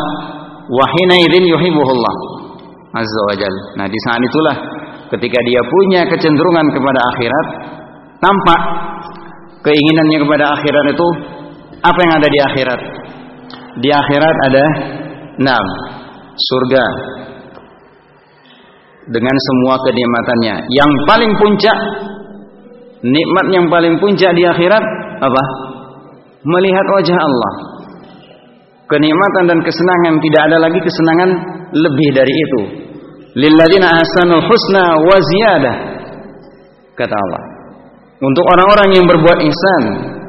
wa 0.67 0.85
hinaidin 0.99 1.47
yuhibbuhullah 1.47 2.15
azza 2.99 3.21
wajal. 3.31 3.55
Nah, 3.79 3.87
di 3.87 3.99
saat 4.09 4.19
itulah 4.19 4.57
ketika 5.15 5.39
dia 5.47 5.63
punya 5.63 6.03
kecenderungan 6.11 6.67
kepada 6.75 7.01
akhirat, 7.15 7.47
tampak 8.19 8.61
keinginannya 9.63 10.19
kepada 10.27 10.45
akhirat 10.59 10.85
itu 10.91 11.09
apa 11.87 11.99
yang 12.03 12.13
ada 12.19 12.29
di 12.29 12.39
akhirat? 12.51 12.81
Di 13.79 13.91
akhirat 13.95 14.37
ada 14.51 14.65
enam 15.39 15.65
surga 16.35 16.85
dengan 19.09 19.37
semua 19.37 19.81
kenikmatannya. 19.81 20.55
Yang 20.69 20.91
paling 21.09 21.33
puncak 21.41 21.79
nikmat 23.01 23.47
yang 23.49 23.67
paling 23.73 23.97
puncak 23.97 24.37
di 24.37 24.45
akhirat 24.45 24.85
apa? 25.25 25.43
Melihat 26.41 26.87
wajah 26.89 27.19
Allah 27.21 27.71
kenikmatan 28.91 29.45
dan 29.47 29.59
kesenangan 29.63 30.15
tidak 30.19 30.43
ada 30.51 30.57
lagi 30.67 30.79
kesenangan 30.83 31.31
lebih 31.71 32.09
dari 32.11 32.35
itu 32.35 32.61
lilladzina 33.39 33.87
ahsanul 33.95 34.43
husna 34.43 34.85
wa 34.99 35.17
ziyadah 35.23 35.77
kata 36.99 37.15
Allah 37.15 37.43
untuk 38.19 38.45
orang-orang 38.51 38.99
yang 38.99 39.07
berbuat 39.07 39.39
ihsan 39.47 39.83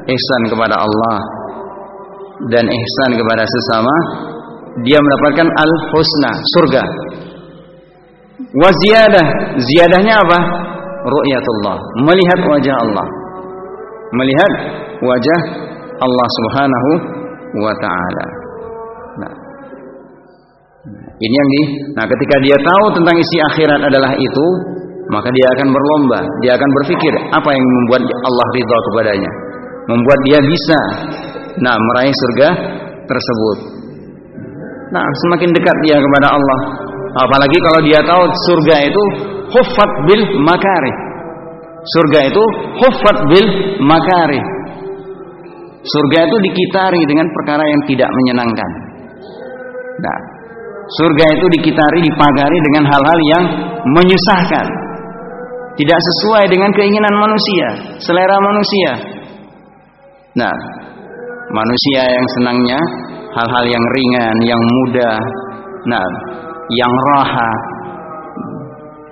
ihsan 0.06 0.42
kepada 0.46 0.78
Allah 0.78 1.16
dan 2.54 2.64
ihsan 2.70 3.10
kepada 3.18 3.42
sesama 3.42 3.94
dia 4.86 4.98
mendapatkan 5.02 5.48
al 5.50 5.72
husna 5.90 6.30
surga 6.54 6.82
wa 8.52 8.68
ziyadah 8.84 9.26
ziyadahnya 9.56 10.14
apa 10.16 10.38
ru'yatullah 11.08 11.76
melihat 12.04 12.40
wajah 12.46 12.76
Allah 12.76 13.06
melihat 14.12 14.52
wajah 15.00 15.40
Allah 16.02 16.28
Subhanahu 16.36 16.90
wa 17.64 17.72
taala 17.80 18.42
Nah, 19.12 19.32
ini 21.20 21.34
yang 21.36 21.48
di. 21.52 21.62
Nah, 21.94 22.04
ketika 22.08 22.36
dia 22.40 22.56
tahu 22.56 22.84
tentang 22.96 23.16
isi 23.20 23.36
akhirat 23.52 23.80
adalah 23.84 24.12
itu, 24.16 24.46
maka 25.12 25.28
dia 25.28 25.46
akan 25.58 25.68
berlomba, 25.68 26.20
dia 26.40 26.56
akan 26.56 26.70
berpikir 26.82 27.12
apa 27.28 27.50
yang 27.52 27.64
membuat 27.64 28.02
Allah 28.08 28.46
ridha 28.56 28.78
kepadanya, 28.90 29.30
membuat 29.92 30.18
dia 30.24 30.38
bisa, 30.40 30.80
nah 31.60 31.76
meraih 31.76 32.14
surga 32.14 32.48
tersebut. 33.04 33.58
Nah, 34.92 35.04
semakin 35.28 35.50
dekat 35.56 35.76
dia 35.84 35.96
kepada 35.96 36.28
Allah. 36.36 36.60
Apalagi 37.12 37.58
kalau 37.60 37.80
dia 37.84 38.00
tahu 38.00 38.24
surga 38.48 38.76
itu 38.88 39.02
huffat 39.52 39.90
bil 40.08 40.22
makari. 40.40 40.92
Surga 41.82 42.20
itu 42.30 42.42
huffat 42.80 43.16
bil 43.28 43.46
makari. 43.84 44.40
Surga 45.82 46.18
itu 46.24 46.36
dikitari 46.46 47.02
dengan 47.04 47.26
perkara 47.26 47.64
yang 47.66 47.82
tidak 47.90 48.06
menyenangkan. 48.06 48.70
Nah, 49.98 50.18
surga 50.94 51.26
itu 51.36 51.46
dikitari, 51.58 51.98
dipagari 52.06 52.58
dengan 52.70 52.84
hal-hal 52.86 53.18
yang 53.28 53.44
menyusahkan. 53.92 54.66
tidak 55.72 55.96
sesuai 55.96 56.52
dengan 56.52 56.68
keinginan 56.76 57.14
manusia, 57.16 57.96
selera 57.96 58.36
manusia. 58.44 58.90
Nah, 60.36 60.54
manusia 61.48 62.02
yang 62.12 62.26
senangnya 62.40 62.80
hal-hal 63.32 63.64
yang 63.64 63.80
ringan, 63.80 64.36
yang 64.44 64.60
mudah, 64.60 65.16
nah, 65.88 66.08
yang 66.70 66.94
raha, 67.14 67.50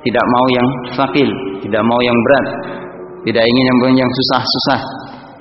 tidak 0.06 0.24
mau 0.30 0.46
yang 0.54 0.68
sakil, 0.94 1.30
tidak 1.66 1.82
mau 1.82 2.00
yang 2.04 2.14
berat, 2.14 2.46
tidak 3.26 3.42
ingin 3.42 3.64
yang 3.66 4.06
yang 4.06 4.10
susah-susah. 4.10 4.80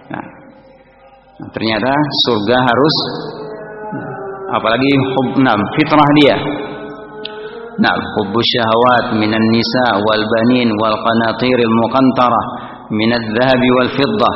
Nah, 0.10 0.26
ternyata 1.54 1.92
surga 2.26 2.58
harus 2.58 2.96
apalagi 4.50 4.92
hubnam 5.14 5.60
fitrah 5.78 6.10
dia 6.18 6.38
Nah, 7.80 7.96
hubbu 7.96 8.40
syahawat 8.44 9.16
minan 9.16 9.40
nisa 9.56 10.04
wal 10.04 10.20
banin 10.20 10.68
wal 10.76 11.00
qanatiril 11.00 11.76
muqantarah 11.80 12.46
minadh 12.92 13.24
dhahabi 13.24 13.70
wal 13.80 13.92
fiddah 13.96 14.34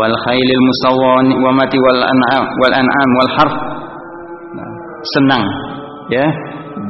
wal 0.00 0.16
khailil 0.24 0.62
musawwamati 0.64 1.76
wal 1.76 2.00
an'am 2.00 2.44
wal 2.56 2.72
an'am 2.72 3.10
wal 3.20 3.30
harf. 3.36 3.56
Nah, 4.56 4.70
senang 5.12 5.44
ya 6.08 6.24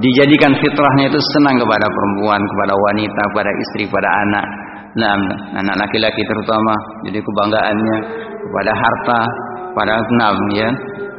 dijadikan 0.01 0.53
fitrahnya 0.61 1.09
itu 1.09 1.21
senang 1.37 1.57
kepada 1.61 1.87
perempuan, 1.89 2.41
kepada 2.41 2.75
wanita, 2.75 3.23
kepada 3.33 3.51
istri, 3.53 3.83
kepada 3.89 4.09
anak. 4.29 4.47
Nah, 4.97 5.13
anak 5.61 5.77
laki-laki 5.77 6.23
terutama 6.25 6.73
jadi 7.05 7.21
kebanggaannya 7.21 7.97
kepada 8.49 8.73
harta, 8.73 9.21
pada 9.77 9.93
enam 10.01 10.37
ya, 10.57 10.69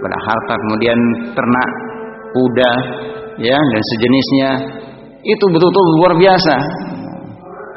pada 0.02 0.18
harta 0.18 0.54
kemudian 0.66 0.98
ternak, 1.38 1.70
kuda, 2.34 2.72
ya 3.38 3.58
dan 3.58 3.82
sejenisnya 3.94 4.50
itu 5.22 5.44
betul-betul 5.50 5.86
luar 6.02 6.14
biasa. 6.18 6.56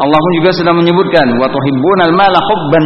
Allah 0.00 0.16
pun 0.16 0.32
juga 0.40 0.50
sudah 0.56 0.72
menyebutkan 0.72 1.26
wa 1.36 1.44
tuhibbunal 1.52 2.14
mala 2.16 2.40
hubban. 2.40 2.84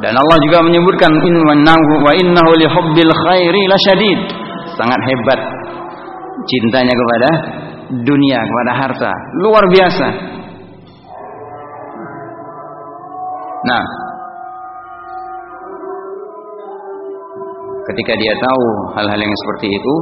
Dan 0.00 0.16
Allah 0.16 0.36
juga 0.40 0.64
menyebutkan 0.64 1.12
innahu 1.12 1.92
wa 2.00 2.12
innahu 2.16 2.50
li 2.56 2.64
hubbil 2.64 3.12
khairi 3.28 3.68
lasyadid. 3.68 4.20
Sangat 4.80 5.00
hebat 5.04 5.59
cintanya 6.46 6.94
kepada 6.94 7.30
dunia, 8.04 8.38
kepada 8.40 8.72
harta. 8.76 9.12
Luar 9.42 9.64
biasa. 9.68 10.06
Nah, 13.60 13.84
ketika 17.92 18.12
dia 18.16 18.32
tahu 18.40 18.64
hal-hal 18.96 19.20
yang 19.20 19.34
seperti 19.44 19.68
itu, 19.68 19.94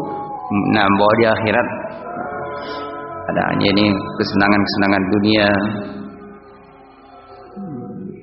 nah 0.76 0.86
bahwa 0.86 1.14
di 1.18 1.26
akhirat 1.26 1.68
ada 3.28 3.42
hanya 3.52 3.66
ini 3.76 3.86
kesenangan-kesenangan 3.92 5.02
dunia 5.12 5.48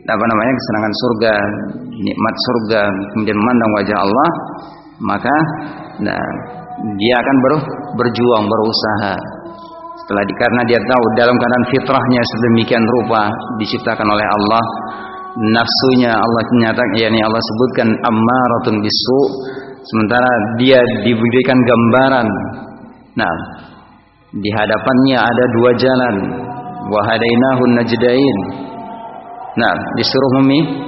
apa 0.05 0.25
namanya 0.29 0.53
kesenangan 0.53 0.93
surga 0.93 1.33
nikmat 1.97 2.35
surga 2.37 2.81
kemudian 3.13 3.37
memandang 3.37 3.71
wajah 3.77 3.97
Allah 4.01 4.29
maka 5.01 5.35
nah 6.01 6.23
dia 6.75 7.15
akan 7.19 7.35
ber, 7.39 7.53
berjuang 7.99 8.45
berusaha. 8.47 9.15
Setelah 10.05 10.23
karena 10.27 10.61
dia 10.67 10.79
tahu 10.85 11.03
dalam 11.17 11.35
keadaan 11.39 11.65
fitrahnya 11.71 12.21
sedemikian 12.21 12.83
rupa 12.83 13.31
diciptakan 13.57 14.05
oleh 14.05 14.27
Allah 14.27 14.63
nafsunya 15.35 16.11
Allah 16.15 16.41
nyatakan 16.63 16.95
yakni 16.99 17.19
Allah 17.23 17.41
sebutkan 17.41 17.89
ammaratun 17.91 18.75
bisu. 18.83 19.21
Sementara 19.85 20.29
dia 20.57 20.81
diberikan 21.05 21.57
gambaran. 21.57 22.27
Nah 23.15 23.35
di 24.35 24.49
hadapannya 24.51 25.17
ada 25.19 25.43
dua 25.59 25.71
jalan. 25.79 26.15
Wahadainahun 26.85 27.71
najdain. 27.81 28.37
Nah 29.55 29.73
disuruh 29.97 30.31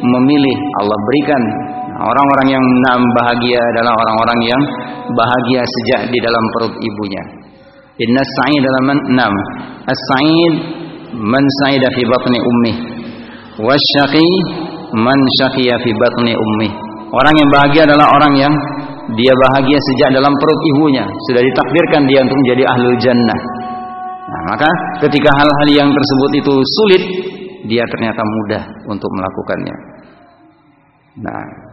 memilih 0.04 0.58
Allah 0.84 0.98
berikan 1.00 1.44
orang-orang 2.06 2.48
yang 2.54 2.64
nam 2.86 3.02
bahagia 3.18 3.58
adalah 3.74 3.93
orang-orang 3.98 4.39
yang 4.45 4.62
bahagia 5.18 5.62
sejak 5.66 6.02
di 6.14 6.20
dalam 6.22 6.43
perut 6.58 6.76
ibunya. 6.78 7.24
Inna 7.98 8.22
sa'id 8.22 8.62
dalam 8.62 8.86
enam 8.93 9.34
as-sa'id 9.89 10.54
man 11.18 11.43
sa'ida 11.66 11.88
fi 11.98 12.02
batni 12.06 12.38
ummi. 12.38 12.74
Wasyaqi 13.58 14.28
man 14.93 15.18
syaqiya 15.41 15.82
fi 15.82 15.89
batni 15.98 16.38
ummi. 16.38 16.70
Orang 17.10 17.36
yang 17.39 17.50
bahagia 17.50 17.82
adalah 17.89 18.06
orang 18.14 18.34
yang 18.38 18.54
dia 19.18 19.34
bahagia 19.50 19.80
sejak 19.80 20.14
dalam 20.14 20.30
perut 20.30 20.62
ibunya. 20.76 21.06
Sudah 21.32 21.41
ditakdirkan 21.41 22.06
dia 22.06 22.20
untuk 22.22 22.38
menjadi 22.45 22.64
ahlul 22.70 22.98
jannah. 23.02 23.39
Nah, 24.28 24.41
maka 24.52 24.70
ketika 25.08 25.32
hal-hal 25.39 25.68
yang 25.72 25.89
tersebut 25.89 26.32
itu 26.36 26.54
sulit 26.54 27.04
dia 27.66 27.84
ternyata 27.89 28.22
mudah 28.22 28.64
untuk 28.91 29.10
melakukannya. 29.10 29.76
Nah 31.18 31.66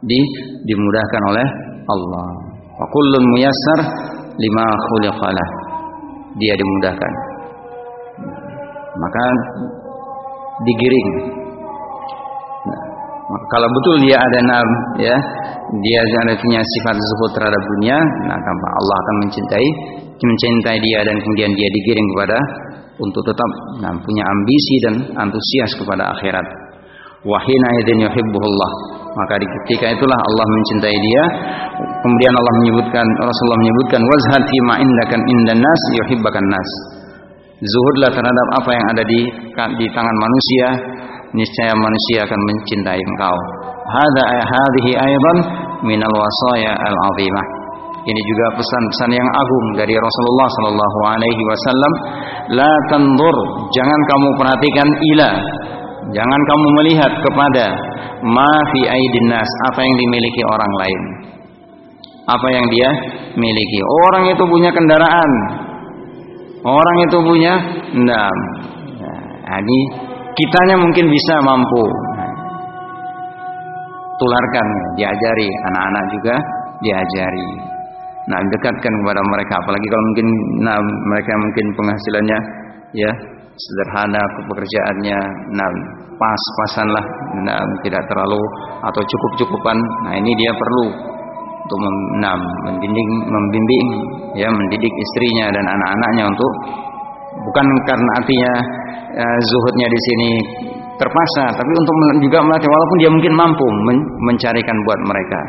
di 0.00 0.20
dimudahkan 0.64 1.22
oleh 1.28 1.46
Allah. 1.88 2.28
Wa 2.80 2.86
kullun 2.88 3.24
muyassar 3.36 3.80
lima 4.40 4.66
khuliqalah 4.88 5.48
dia 6.40 6.54
dimudahkan. 6.56 7.12
Maka 8.96 9.24
digiring. 10.64 11.08
Nah, 12.60 13.42
kalau 13.54 13.68
betul 13.68 13.94
dia 14.04 14.16
ada 14.18 14.40
nam 14.42 14.68
ya 15.00 15.16
dia 15.70 16.00
punya 16.42 16.60
sifat 16.60 16.96
zuhud 16.98 17.30
terhadap 17.30 17.62
dunia 17.78 17.94
nah 18.26 18.34
Allah 18.34 18.96
akan 19.06 19.16
mencintai 19.22 19.68
mencintai 20.18 20.78
dia 20.82 20.98
dan 21.06 21.14
kemudian 21.14 21.54
dia 21.54 21.68
digiring 21.70 22.06
kepada 22.16 22.38
untuk 23.00 23.22
tetap 23.24 23.50
nah, 23.80 23.94
punya 23.96 24.24
ambisi 24.28 24.74
dan 24.84 24.94
antusias 25.16 25.72
kepada 25.80 26.12
akhirat. 26.12 26.46
Wahina 27.24 27.68
idzin 27.84 28.04
yuhibbuhullah 28.04 28.72
maka 29.10 29.34
ketika 29.42 29.90
itulah 29.90 30.18
Allah 30.18 30.46
mencintai 30.46 30.94
dia. 30.94 31.24
Kemudian 32.02 32.32
Allah 32.32 32.54
menyebutkan 32.62 33.06
Rasulullah 33.18 33.60
menyebutkan 33.60 34.00
wazhad 34.06 34.42
fi 34.46 34.58
ma 34.66 34.74
indakan 34.78 35.20
indan 35.26 35.58
nas 35.58 35.82
yuhibbakan 35.98 36.46
nas. 36.46 36.70
Zuhudlah 37.60 38.10
terhadap 38.14 38.48
apa 38.56 38.70
yang 38.72 38.86
ada 38.94 39.02
di 39.04 39.20
di 39.82 39.86
tangan 39.90 40.16
manusia. 40.16 40.66
Niscaya 41.30 41.74
manusia 41.78 42.26
akan 42.26 42.40
mencintai 42.42 42.98
engkau. 42.98 43.36
Hada 43.86 44.22
hadhihi 44.42 44.98
aidan 44.98 45.38
min 45.86 46.02
al-wasaya 46.02 46.74
al-azimah. 46.74 47.46
Ini 48.00 48.16
juga 48.16 48.46
pesan-pesan 48.56 49.10
yang 49.12 49.28
agung 49.28 49.66
dari 49.76 49.92
Rasulullah 49.92 50.48
sallallahu 50.48 50.98
alaihi 51.04 51.42
wasallam, 51.44 51.92
la 52.56 52.72
tandur, 52.88 53.36
jangan 53.76 54.00
kamu 54.08 54.28
perhatikan 54.40 54.88
ila, 54.88 55.30
jangan 56.08 56.40
kamu 56.48 56.66
melihat 56.80 57.12
kepada 57.12 57.76
ma 58.24 58.50
fi 58.74 58.80
aidin 58.88 59.28
nas, 59.28 59.50
apa 59.72 59.80
yang 59.84 59.94
dimiliki 59.96 60.42
orang 60.44 60.72
lain. 60.80 61.00
Apa 62.30 62.46
yang 62.52 62.66
dia 62.70 62.88
miliki. 63.34 63.80
Orang 64.06 64.30
itu 64.30 64.44
punya 64.46 64.70
kendaraan. 64.70 65.30
Orang 66.62 66.96
itu 67.08 67.18
punya 67.24 67.54
enam. 67.96 68.36
Nah, 69.00 69.58
ini 69.58 69.78
kitanya 70.36 70.76
mungkin 70.78 71.10
bisa 71.10 71.34
mampu 71.42 71.84
tularkan 74.20 74.66
diajari 75.00 75.48
anak-anak 75.72 76.04
juga 76.12 76.36
diajari 76.84 77.50
nah 78.28 78.38
dekatkan 78.38 78.92
kepada 79.02 79.20
mereka 79.24 79.54
apalagi 79.64 79.86
kalau 79.88 80.04
mungkin 80.12 80.26
nah 80.60 80.76
mereka 81.08 81.32
mungkin 81.40 81.66
penghasilannya 81.74 82.38
ya 82.94 83.12
sederhana 83.68 84.22
pekerjaannya 84.48 85.18
nah 85.56 85.68
pas-pasan 86.16 86.88
lah 86.88 87.04
nah 87.44 87.60
tidak 87.84 88.02
terlalu 88.08 88.40
atau 88.84 89.02
cukup-cukupan 89.04 89.76
nah 90.08 90.14
ini 90.16 90.32
dia 90.36 90.52
perlu 90.52 90.84
untuk 91.70 91.78
nah, 92.18 92.34
membimbing 92.66 93.10
membimbing 93.30 93.86
ya 94.34 94.50
mendidik 94.50 94.90
istrinya 94.90 95.54
dan 95.54 95.62
anak-anaknya 95.62 96.24
untuk 96.26 96.52
bukan 97.46 97.66
karena 97.86 98.10
artinya 98.18 98.52
ya, 99.14 99.26
zuhudnya 99.38 99.86
di 99.86 100.00
sini 100.10 100.30
terpaksa, 101.00 101.56
tapi 101.56 101.72
untuk 101.72 101.94
juga 102.20 102.38
melatih 102.44 102.68
walaupun 102.68 102.96
dia 103.00 103.08
mungkin 103.08 103.32
mampu 103.32 103.64
men 103.88 103.98
mencarikan 104.28 104.76
buat 104.84 105.00
mereka. 105.08 105.40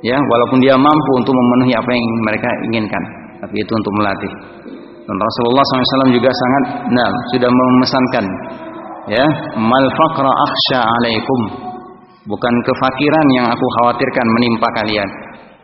Ya, 0.00 0.16
walaupun 0.16 0.58
dia 0.64 0.74
mampu 0.74 1.10
untuk 1.20 1.36
memenuhi 1.36 1.76
apa 1.76 1.90
yang 1.92 2.04
mereka 2.24 2.48
inginkan, 2.72 3.02
tapi 3.44 3.54
itu 3.60 3.72
untuk 3.76 3.92
melatih. 4.00 4.32
Dan 5.10 5.18
Rasulullah 5.18 5.64
SAW 5.66 6.14
juga 6.14 6.30
sangat 6.30 6.64
nah, 6.94 7.10
sudah 7.34 7.50
memesankan 7.50 8.24
ya, 9.10 9.26
mal 9.58 9.82
faqra 9.90 10.30
akhsha 10.30 10.86
alaikum. 10.86 11.40
Bukan 12.30 12.54
kefakiran 12.62 13.26
yang 13.34 13.50
aku 13.50 13.66
khawatirkan 13.82 14.26
menimpa 14.38 14.70
kalian. 14.78 15.08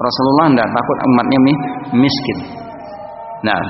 Rasulullah 0.03 0.51
tidak 0.51 0.67
takut 0.75 0.99
umatnya 0.99 1.39
miskin. 1.95 2.39
Nah, 3.47 3.63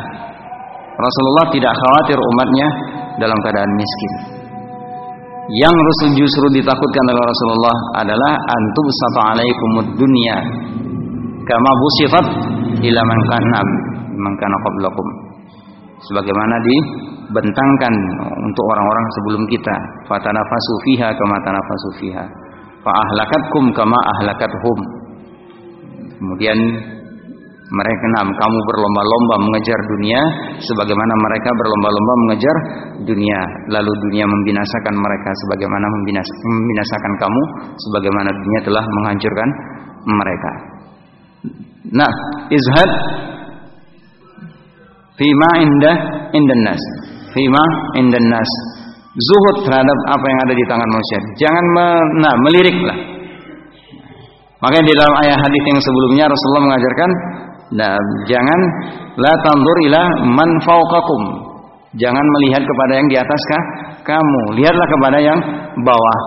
Rasulullah 0.96 1.44
tidak 1.52 1.76
khawatir 1.76 2.16
umatnya 2.24 2.66
dalam 3.20 3.36
keadaan 3.44 3.72
miskin. 3.76 4.12
Yang 5.60 5.76
Rasul 5.76 6.10
justru 6.16 6.46
ditakutkan 6.56 7.04
oleh 7.12 7.20
Rasulullah 7.20 7.76
adalah 8.00 8.32
antum 8.32 8.86
sata 8.88 9.20
alaikumud 9.36 9.88
dunya 9.92 10.36
kama 11.46 11.70
busifat 11.78 12.24
ila 12.80 13.00
man 13.04 13.20
kana 13.28 13.60
man 14.16 14.32
kana 14.40 14.56
qablakum. 14.64 15.25
Sebagaimana 15.96 16.54
di 16.60 16.76
bentangkan 17.32 17.94
untuk 18.44 18.64
orang-orang 18.68 19.06
sebelum 19.16 19.42
kita. 19.48 19.76
Fatanafasu 20.06 20.74
fiha 20.84 21.08
kama 21.16 21.36
tanafasu 21.40 21.90
fiha. 22.04 22.24
Fa 22.84 22.92
ahlakatkum 22.92 23.72
kama 23.72 23.98
ahlakathum. 24.18 24.78
Kemudian 26.16 26.58
mereka 27.66 28.04
enam 28.14 28.30
kamu 28.30 28.58
berlomba-lomba 28.62 29.34
mengejar 29.42 29.78
dunia 29.90 30.20
sebagaimana 30.62 31.12
mereka 31.18 31.50
berlomba-lomba 31.50 32.14
mengejar 32.22 32.56
dunia. 33.02 33.40
Lalu 33.74 33.92
dunia 34.06 34.24
membinasakan 34.28 34.94
mereka 34.94 35.30
sebagaimana 35.34 35.86
membinas 35.98 36.28
membinasakan 36.46 37.12
kamu 37.18 37.42
sebagaimana 37.74 38.30
dunia 38.30 38.60
telah 38.62 38.84
menghancurkan 38.86 39.48
mereka. 40.06 40.52
Nah 41.90 42.12
izhad 42.54 42.90
fima 45.16 45.50
indah 45.60 45.96
indan 46.32 46.60
nas. 46.64 46.82
Fima 47.32 47.62
indan 47.98 48.26
nas. 48.30 48.50
Zuhud 49.16 49.64
terhadap 49.64 49.98
apa 50.12 50.24
yang 50.28 50.40
ada 50.44 50.54
di 50.54 50.64
tangan 50.68 50.88
manusia. 50.92 51.18
Jangan 51.40 51.64
nah 52.20 52.34
meliriklah. 52.44 52.98
Makanya 54.60 54.84
di 54.88 54.94
dalam 54.96 55.14
ayat 55.24 55.38
hadis 55.40 55.62
yang 55.68 55.80
sebelumnya 55.80 56.24
Rasulullah 56.28 56.64
mengajarkan 56.72 57.10
nah 57.66 57.98
jangan 58.30 58.60
la 59.18 59.32
tandur 59.42 59.76
ila 59.90 60.02
man 60.22 60.50
fauqakum 60.62 61.22
jangan 61.98 62.22
melihat 62.38 62.62
kepada 62.62 62.92
yang 62.94 63.08
di 63.08 63.16
ataskah 63.16 63.62
kamu. 64.04 64.42
Lihatlah 64.60 64.86
kepada 64.86 65.18
yang 65.18 65.38
bawah. 65.82 66.18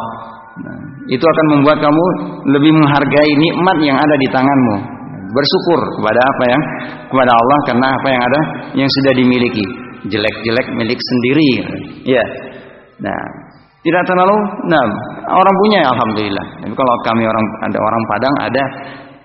Nah, 0.59 0.77
itu 1.07 1.23
akan 1.23 1.45
membuat 1.55 1.77
kamu 1.79 2.05
lebih 2.51 2.71
menghargai 2.75 3.31
nikmat 3.37 3.77
yang 3.79 3.95
ada 3.95 4.15
di 4.19 4.27
tanganmu 4.27 4.98
bersyukur 5.29 5.79
kepada 5.99 6.21
apa 6.21 6.43
yang 6.49 6.63
kepada 7.09 7.31
Allah 7.31 7.57
karena 7.69 7.87
apa 7.93 8.07
yang 8.09 8.21
ada 8.21 8.41
yang 8.77 8.89
sudah 8.89 9.13
dimiliki. 9.17 9.65
Jelek-jelek 9.99 10.67
milik 10.79 10.99
sendiri. 10.99 11.49
Ya. 12.07 12.23
Nah 13.03 13.21
tidak 13.79 14.03
terlalu 14.07 14.37
nah 14.67 14.83
orang 15.29 15.55
punya 15.65 15.79
alhamdulillah. 15.87 16.45
Tapi 16.63 16.73
kalau 16.73 16.93
kami 17.05 17.23
orang 17.27 17.45
ada 17.67 17.77
orang 17.79 18.03
Padang 18.09 18.35
ada 18.43 18.63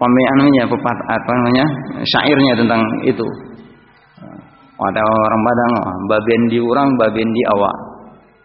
namanya 0.05 0.69
pepat 0.69 0.97
apa 1.09 1.31
namanya 1.41 1.65
syairnya 2.05 2.53
tentang 2.59 2.83
itu. 3.09 3.27
Ada 4.75 5.01
orang 5.01 5.43
Padang 5.47 5.73
baben 6.11 6.41
di 6.51 6.59
orang 6.61 6.89
baben 6.99 7.29
di 7.31 7.43
awak 7.55 7.95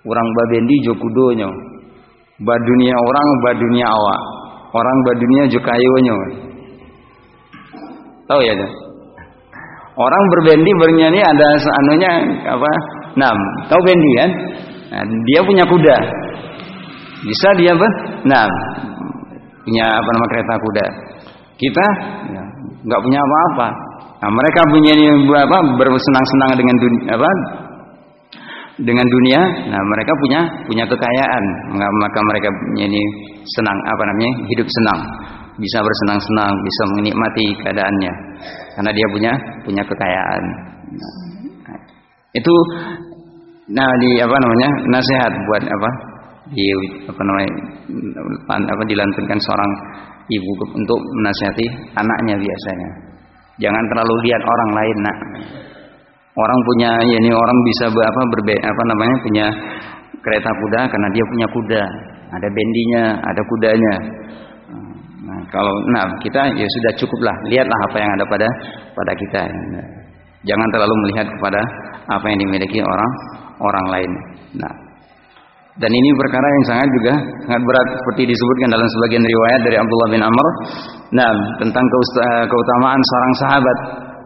orang 0.08 0.28
baben 0.32 0.64
di 0.64 0.76
jokudonyo 0.88 1.50
badunia 2.40 2.96
orang 2.96 3.28
badunia 3.44 3.88
awak 3.92 4.22
orang 4.72 4.98
badunia 5.04 5.44
jokayonyo 5.52 6.18
Tahu 8.30 8.42
ya? 8.46 8.54
Orang 9.98 10.24
berbendi 10.38 10.72
bernyanyi 10.78 11.18
ada 11.18 11.48
anunya 11.82 12.12
apa? 12.46 12.72
Nam, 13.18 13.38
tahu 13.66 13.82
bendi 13.82 14.12
kan? 14.22 14.32
Nah, 14.94 15.04
dia 15.26 15.42
punya 15.42 15.66
kuda. 15.66 15.98
Bisa 17.26 17.48
dia 17.58 17.74
apa? 17.74 17.88
Nah, 18.30 18.46
punya 19.66 19.86
apa 19.98 20.10
nama 20.14 20.28
kereta 20.30 20.54
kuda. 20.62 20.86
Kita 21.58 21.86
ya, 22.32 22.44
nggak 22.86 23.02
punya 23.02 23.20
apa-apa. 23.20 23.68
Nah, 24.22 24.30
mereka 24.30 24.62
punya 24.72 24.94
apa? 25.50 25.58
Bersenang-senang 25.82 26.52
dengan 26.54 26.76
dunia, 26.80 27.04
apa? 27.18 27.32
Dengan 28.80 29.08
dunia. 29.10 29.42
Nah, 29.74 29.82
mereka 29.84 30.12
punya 30.22 30.40
punya 30.70 30.86
kekayaan. 30.86 31.44
Maka 31.76 32.20
mereka 32.30 32.48
ini 32.78 33.02
senang 33.58 33.78
apa 33.90 34.04
namanya? 34.06 34.32
Hidup 34.54 34.70
senang 34.70 35.02
bisa 35.60 35.78
bersenang-senang, 35.84 36.54
bisa 36.64 36.84
menikmati 36.96 37.46
keadaannya 37.62 38.14
karena 38.80 38.92
dia 38.96 39.08
punya 39.12 39.32
punya 39.68 39.84
kekayaan. 39.84 40.44
Nah, 41.68 41.80
itu 42.32 42.56
nah 43.70 43.90
di 44.00 44.10
apa 44.24 44.36
namanya? 44.40 44.70
nasihat 44.88 45.32
buat 45.36 45.64
apa? 45.68 45.90
di 46.50 46.66
apa 47.06 47.22
namanya? 47.22 47.52
apa 48.50 48.84
dilantunkan 48.88 49.38
seorang 49.38 49.72
ibu 50.32 50.52
untuk 50.80 51.00
menasihati 51.20 51.66
anaknya 52.00 52.36
biasanya. 52.40 52.90
Jangan 53.60 53.84
terlalu 53.92 54.16
lihat 54.24 54.42
orang 54.42 54.72
lain, 54.72 54.98
Nak. 55.04 55.18
Orang 56.40 56.60
punya 56.64 56.96
ya 57.04 57.18
ini 57.20 57.36
orang 57.36 57.58
bisa 57.68 57.92
apa 57.92 58.22
berbe 58.32 58.56
apa 58.56 58.82
namanya? 58.96 59.16
punya 59.28 59.46
kereta 60.24 60.50
kuda 60.56 60.82
karena 60.88 61.08
dia 61.12 61.26
punya 61.28 61.48
kuda. 61.52 61.84
Ada 62.30 62.48
bendinya, 62.48 63.04
ada 63.26 63.42
kudanya 63.42 63.94
kalau 65.50 65.74
nah 65.98 66.06
kita 66.22 66.42
ya 66.54 66.68
sudah 66.68 66.92
cukuplah 67.02 67.36
lihatlah 67.50 67.80
apa 67.90 67.98
yang 67.98 68.12
ada 68.14 68.26
pada 68.30 68.48
pada 68.94 69.12
kita. 69.18 69.42
Jangan 70.46 70.68
terlalu 70.72 70.96
melihat 71.04 71.28
kepada 71.28 71.62
apa 72.10 72.26
yang 72.32 72.40
dimiliki 72.40 72.80
orang 72.80 73.12
orang 73.60 73.86
lain. 73.92 74.12
Nah, 74.56 74.74
dan 75.80 75.92
ini 75.92 76.10
perkara 76.16 76.48
yang 76.48 76.66
sangat 76.70 76.88
juga 76.96 77.14
sangat 77.50 77.64
berat 77.66 77.88
seperti 77.92 78.22
disebutkan 78.30 78.68
dalam 78.72 78.88
sebagian 78.88 79.24
riwayat 79.26 79.62
dari 79.66 79.78
Abdullah 79.82 80.10
bin 80.14 80.22
Amr. 80.24 80.48
Nah, 81.18 81.32
tentang 81.60 81.86
keutamaan 82.46 83.02
seorang 83.02 83.34
sahabat 83.42 83.78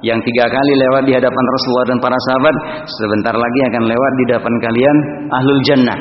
yang 0.03 0.19
tiga 0.19 0.51
kali 0.51 0.73
lewat 0.75 1.07
di 1.07 1.15
hadapan 1.15 1.43
Rasulullah 1.55 1.87
dan 1.87 1.99
para 2.03 2.17
sahabat, 2.27 2.55
sebentar 2.83 3.35
lagi 3.39 3.59
akan 3.71 3.83
lewat 3.87 4.11
di 4.19 4.23
hadapan 4.27 4.53
kalian 4.59 4.97
ahlul 5.31 5.61
jannah 5.63 5.99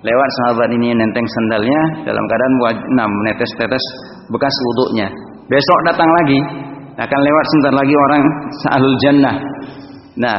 lewat 0.00 0.28
sahabat 0.40 0.68
ini 0.72 0.96
nenteng 0.96 1.26
sandalnya 1.28 1.80
dalam 2.08 2.24
keadaan 2.24 2.54
enam 2.96 3.10
menetes-tetes 3.24 3.84
bekas 4.32 4.54
wuduknya. 4.72 5.06
Besok 5.50 5.78
datang 5.88 6.10
lagi 6.22 6.38
akan 7.00 7.20
lewat 7.20 7.44
sebentar 7.48 7.74
lagi 7.80 7.94
orang 7.96 8.22
sa'alul 8.64 8.96
jannah. 9.02 9.36
Nah, 10.20 10.38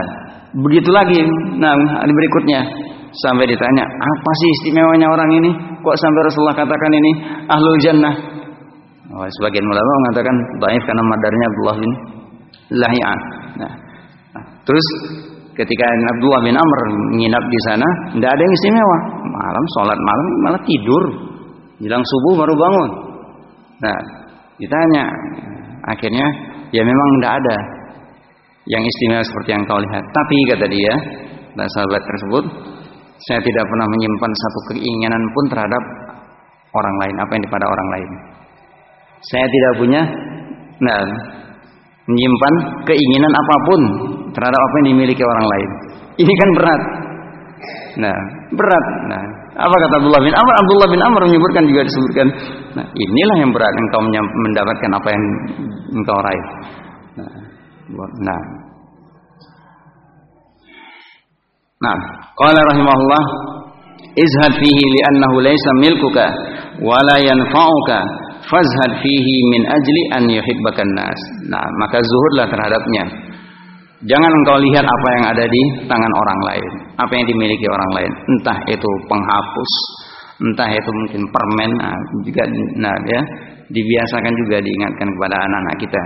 begitu 0.66 0.90
lagi 0.90 1.20
nah 1.58 1.74
hari 1.74 2.14
berikutnya 2.14 2.62
sampai 3.26 3.46
ditanya, 3.50 3.84
apa 3.86 4.32
sih 4.40 4.50
istimewanya 4.62 5.08
orang 5.12 5.30
ini? 5.36 5.52
Kok 5.82 5.98
sampai 5.98 6.22
Rasulullah 6.26 6.58
katakan 6.58 6.92
ini 6.96 7.12
ahlul 7.50 7.80
jannah? 7.82 8.16
Oh, 9.12 9.28
sebagian 9.28 9.68
ulama 9.68 9.92
mengatakan 10.08 10.36
baik 10.64 10.82
karena 10.88 11.04
madarnya 11.04 11.46
Abdullah 11.52 11.78
bin 11.84 11.92
Lahi'an. 12.72 13.20
Nah, 13.60 13.72
terus 14.64 14.86
ketika 15.56 15.86
Abdullah 16.18 16.42
bin 16.44 16.56
Amr 16.56 16.80
menginap 17.16 17.44
di 17.44 17.60
sana, 17.68 17.88
tidak 18.16 18.30
ada 18.32 18.42
yang 18.42 18.54
istimewa. 18.56 18.98
Malam 19.32 19.66
sholat 19.78 20.00
malam 20.00 20.28
malah 20.46 20.62
tidur, 20.64 21.04
jelang 21.84 22.04
subuh 22.04 22.34
baru 22.46 22.54
bangun. 22.56 22.92
Nah, 23.82 24.00
ditanya, 24.62 25.06
akhirnya 25.90 26.28
ya 26.70 26.84
memang 26.86 27.08
tidak 27.20 27.34
ada 27.42 27.58
yang 28.70 28.84
istimewa 28.86 29.24
seperti 29.26 29.50
yang 29.58 29.64
kau 29.66 29.82
lihat. 29.82 30.04
Tapi 30.14 30.36
kata 30.54 30.66
dia, 30.70 30.94
dan 31.58 31.68
sahabat 31.76 32.02
tersebut, 32.06 32.44
saya 33.28 33.40
tidak 33.44 33.66
pernah 33.68 33.88
menyimpan 33.92 34.32
satu 34.32 34.60
keinginan 34.74 35.24
pun 35.34 35.46
terhadap 35.52 35.84
orang 36.72 36.96
lain, 37.06 37.16
apa 37.20 37.32
yang 37.36 37.44
pada 37.52 37.68
orang 37.68 37.90
lain. 38.00 38.10
Saya 39.22 39.46
tidak 39.46 39.74
punya, 39.78 40.02
nah, 40.82 41.02
menyimpan 42.10 42.54
keinginan 42.88 43.34
apa 43.34 43.56
pun 43.68 43.82
terhadap 44.32 44.60
apa 44.60 44.74
yang 44.82 44.88
dimiliki 44.96 45.24
orang 45.24 45.48
lain. 45.48 45.70
Ini 46.20 46.34
kan 46.34 46.50
berat. 46.58 46.82
Nah, 47.92 48.18
berat. 48.56 48.86
Nah, 49.12 49.24
apa 49.60 49.76
kata 49.76 49.94
Abdullah 50.00 50.22
bin 50.24 50.34
Amr? 50.34 50.54
Abdullah 50.64 50.90
bin 50.90 51.02
Amr 51.04 51.22
menyebutkan 51.28 51.64
juga 51.68 51.82
disebutkan. 51.84 52.28
Nah, 52.80 52.86
inilah 52.88 53.38
yang 53.44 53.52
berat 53.52 53.74
engkau 53.76 54.02
mendapatkan 54.32 54.92
apa 54.96 55.08
yang 55.12 55.24
engkau 56.00 56.18
raih. 56.24 56.46
Nah, 57.20 57.32
nah. 58.24 58.42
Nah, 61.82 61.98
qala 62.38 62.62
rahimahullah 62.62 63.24
izhad 64.14 64.54
fihi 64.62 64.84
li'annahu 64.86 65.42
laysa 65.42 65.72
milkuka 65.82 66.26
wala 66.86 67.18
yanfa'uka 67.18 68.00
fazhad 68.46 68.92
fihi 69.02 69.36
min 69.50 69.62
ajli 69.66 70.02
an 70.14 70.24
yuhibbakan 70.30 70.90
nas. 70.94 71.20
Nah, 71.50 71.66
maka 71.82 72.00
zuhudlah 72.00 72.48
terhadapnya 72.48 73.04
Jangan 74.02 74.32
engkau 74.34 74.58
lihat 74.58 74.82
apa 74.82 75.08
yang 75.14 75.26
ada 75.30 75.46
di 75.46 75.62
tangan 75.86 76.10
orang 76.10 76.40
lain, 76.50 76.72
apa 76.98 77.12
yang 77.14 77.26
dimiliki 77.30 77.70
orang 77.70 77.92
lain, 78.02 78.12
entah 78.34 78.58
itu 78.66 78.90
penghapus, 79.06 79.72
entah 80.42 80.70
itu 80.74 80.90
mungkin 80.90 81.22
permen, 81.30 81.72
nah, 81.78 81.94
juga 82.26 82.44
nah 82.82 82.98
ya 83.06 83.22
dibiasakan 83.70 84.34
juga 84.42 84.58
diingatkan 84.58 85.06
kepada 85.06 85.36
anak-anak 85.46 85.76
kita. 85.86 86.02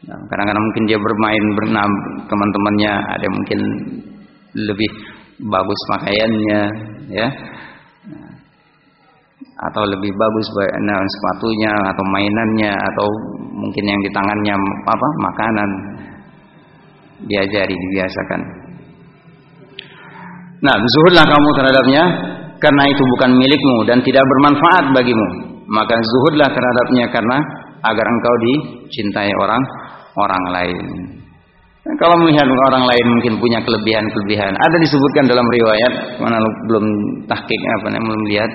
Nah, 0.00 0.16
kadang-kadang 0.32 0.64
mungkin 0.64 0.84
dia 0.88 0.96
bermain 0.96 1.44
berenam 1.60 1.90
teman-temannya, 2.24 2.92
ada 3.04 3.26
mungkin 3.28 3.60
lebih 4.56 4.90
bagus 5.44 5.80
pakaiannya, 5.92 6.60
ya, 7.12 7.28
atau 9.60 9.82
lebih 9.84 10.08
bagus 10.08 10.46
nah, 10.88 11.04
sepatunya 11.04 11.72
atau 11.92 12.04
mainannya 12.16 12.72
atau 12.72 13.06
mungkin 13.52 13.84
yang 13.84 14.00
di 14.00 14.08
tangannya 14.08 14.56
apa 14.88 15.08
makanan 15.20 15.70
diajari, 17.26 17.74
dibiasakan. 17.74 18.40
Nah, 20.60 20.76
zuhudlah 20.76 21.24
kamu 21.24 21.48
terhadapnya 21.56 22.04
karena 22.60 22.82
itu 22.84 23.02
bukan 23.16 23.30
milikmu 23.32 23.76
dan 23.88 23.98
tidak 24.04 24.24
bermanfaat 24.24 24.92
bagimu. 24.92 25.28
Maka 25.70 25.96
zuhudlah 25.96 26.52
terhadapnya 26.52 27.08
karena 27.08 27.36
agar 27.80 28.04
engkau 28.04 28.34
dicintai 28.44 29.32
orang 29.32 29.62
orang 30.20 30.44
lain. 30.52 30.86
Kalau 31.80 32.16
melihat 32.20 32.44
orang 32.44 32.84
lain 32.84 33.06
mungkin 33.08 33.40
punya 33.40 33.58
kelebihan-kelebihan, 33.64 34.52
ada 34.52 34.76
disebutkan 34.76 35.24
dalam 35.32 35.46
riwayat 35.48 36.20
mana 36.20 36.36
belum 36.68 36.84
tahqiq 37.24 37.62
apa 37.80 37.86
namanya 37.88 38.04
belum 38.04 38.22
lihat 38.28 38.50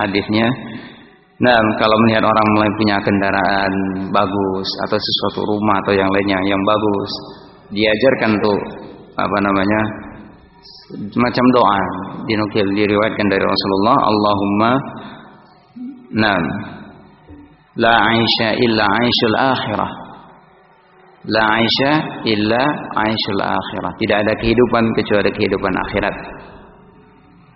hadisnya. 0.00 0.48
Nah, 1.42 1.58
kalau 1.76 1.96
melihat 2.06 2.24
orang 2.24 2.46
mulai 2.56 2.70
punya 2.80 2.96
kendaraan 3.02 3.72
bagus 4.08 4.68
atau 4.88 4.96
sesuatu 4.96 5.44
rumah 5.44 5.76
atau 5.84 5.92
yang 5.92 6.08
lainnya 6.08 6.38
yang 6.48 6.62
bagus, 6.64 7.12
diajarkan 7.72 8.32
tuh 8.44 8.58
apa 9.16 9.38
namanya 9.40 9.80
macam 11.16 11.44
doa 11.56 11.80
dinukil 12.28 12.66
diriwayatkan 12.76 13.26
dari 13.32 13.44
Rasulullah 13.44 13.96
Allahumma 13.96 14.72
nam 16.12 16.42
la 17.80 17.94
aisha 18.12 18.48
illa 18.60 18.84
aishul 18.84 19.36
akhirah 19.40 19.92
la 21.30 21.42
aisha 21.58 21.92
illa 22.26 22.62
aishul 23.06 23.42
akhirah. 23.42 23.92
Tidak 24.02 24.16
ada 24.26 24.32
kehidupan 24.42 24.84
kecuali 24.98 25.30
kehidupan 25.30 25.72
akhirat. 25.88 26.16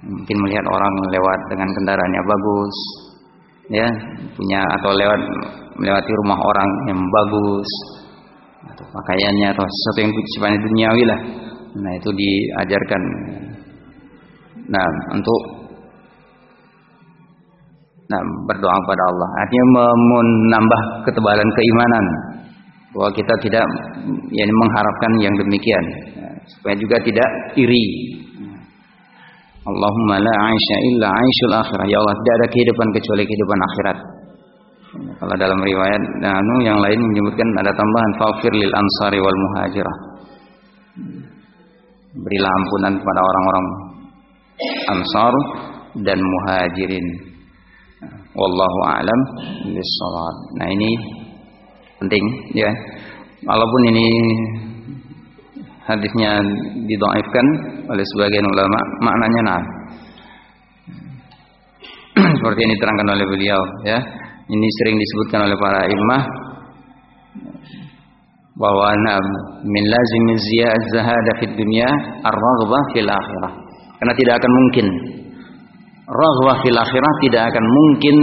Mungkin 0.07 0.37
melihat 0.39 0.67
orang 0.71 0.95
lewat 1.11 1.41
dengan 1.51 1.69
kendaraannya 1.75 2.23
bagus 2.23 2.77
ya 3.67 3.89
punya 4.39 4.63
atau 4.79 4.95
lewat 4.95 5.19
melewati 5.75 6.13
rumah 6.23 6.39
orang 6.39 6.71
yang 6.87 7.01
bagus 7.03 7.69
atau 8.75 8.85
pakaiannya 8.91 9.47
atau 9.55 9.65
sesuatu 9.65 9.99
yang 10.03 10.13
sifatnya 10.15 10.59
duniawi 10.67 11.05
lah 11.07 11.21
Nah 11.77 11.93
itu 11.93 12.09
diajarkan. 12.09 13.03
Nah 14.67 14.87
untuk 15.13 15.41
nah, 18.09 18.23
berdoa 18.49 18.79
pada 18.89 19.03
Allah. 19.13 19.29
Artinya 19.45 19.67
menambah 19.93 20.81
ketebalan 21.05 21.49
keimanan 21.53 22.05
bahwa 22.97 23.11
kita 23.13 23.35
tidak 23.45 23.65
yani 24.33 24.53
mengharapkan 24.57 25.13
yang 25.21 25.35
demikian 25.37 25.85
supaya 26.49 26.75
juga 26.81 26.97
tidak 27.05 27.29
iri. 27.61 28.17
Allahumma 29.67 30.23
la 30.23 30.35
aisha 30.47 30.77
illa 30.95 31.09
aishul 31.11 31.55
akhirah. 31.59 31.87
Ya 31.91 31.99
Allah, 31.99 32.15
tidak 32.23 32.35
ada 32.39 32.47
kehidupan 32.55 32.89
kecuali 32.95 33.23
kehidupan 33.27 33.59
akhirat. 33.59 33.99
Kalau 35.27 35.43
dalam 35.43 35.59
riwayat 35.59 36.03
nah, 36.23 36.39
yang 36.63 36.79
lain 36.79 37.01
menyebutkan 37.03 37.51
ada 37.59 37.75
tambahan 37.75 38.13
faufir 38.15 38.55
lil 38.55 38.71
ansari 38.71 39.19
wal 39.19 39.35
muhajirah. 39.35 39.97
Berilah 42.15 42.53
ampunan 42.63 42.95
kepada 42.95 43.21
orang-orang 43.27 43.67
ansar 44.95 45.35
dan 46.07 46.23
muhajirin. 46.23 47.07
Wallahu 48.39 48.79
alam 48.87 49.21
bissawab. 49.67 50.37
Nah 50.63 50.69
ini 50.71 50.95
penting 51.99 52.23
ya. 52.55 52.71
Walaupun 53.51 53.83
ini 53.91 54.07
hadisnya 55.91 56.39
didoaifkan 56.87 57.47
oleh 57.91 58.05
sebagian 58.15 58.47
ulama 58.47 58.79
maknanya 59.03 59.41
nah. 59.43 59.63
Seperti 62.39 62.59
yang 62.63 62.73
diterangkan 62.79 63.09
oleh 63.11 63.27
beliau 63.27 63.61
ya 63.83 63.99
ini 64.47 64.69
sering 64.83 64.97
disebutkan 64.99 65.41
oleh 65.43 65.57
para 65.59 65.81
imah 65.91 66.23
bahwa 68.57 68.89
min 69.67 69.85
lazim 69.85 70.27
ziyad 70.39 70.83
zahada 70.95 71.33
fid 71.43 71.53
dunya 71.59 71.89
ar-raghbah 72.25 72.83
fil 72.95 73.11
akhirah. 73.11 73.53
Karena 73.97 74.15
tidak 74.15 74.35
akan 74.39 74.53
mungkin 74.53 74.87
raghbah 76.07 76.57
fil 76.63 76.79
akhirah 76.79 77.13
tidak 77.27 77.43
akan 77.51 77.65
mungkin 77.67 78.17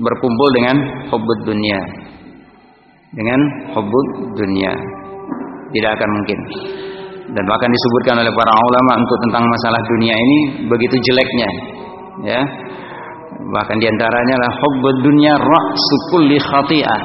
berkumpul 0.00 0.48
dengan 0.54 0.76
hubbud 1.12 1.38
dunia. 1.44 1.80
Dengan 3.10 3.40
hubbud 3.74 4.06
dunia. 4.38 4.72
Tidak 5.70 5.90
akan 5.98 6.08
mungkin. 6.14 6.38
Dan 7.30 7.44
bahkan 7.46 7.70
disebutkan 7.70 8.22
oleh 8.22 8.32
para 8.34 8.52
ulama 8.54 8.92
untuk 9.02 9.18
tentang 9.28 9.44
masalah 9.46 9.80
dunia 9.98 10.14
ini 10.14 10.38
begitu 10.66 10.96
jeleknya. 10.98 11.48
Ya. 12.26 12.42
Bahkan 13.30 13.76
di 13.78 13.86
antaranya 13.86 14.34
adalah 14.36 14.54
hubbud 14.58 14.96
dunia 15.06 15.32
ra'su 15.38 15.96
kulli 16.10 16.36
khati'ah. 16.38 17.00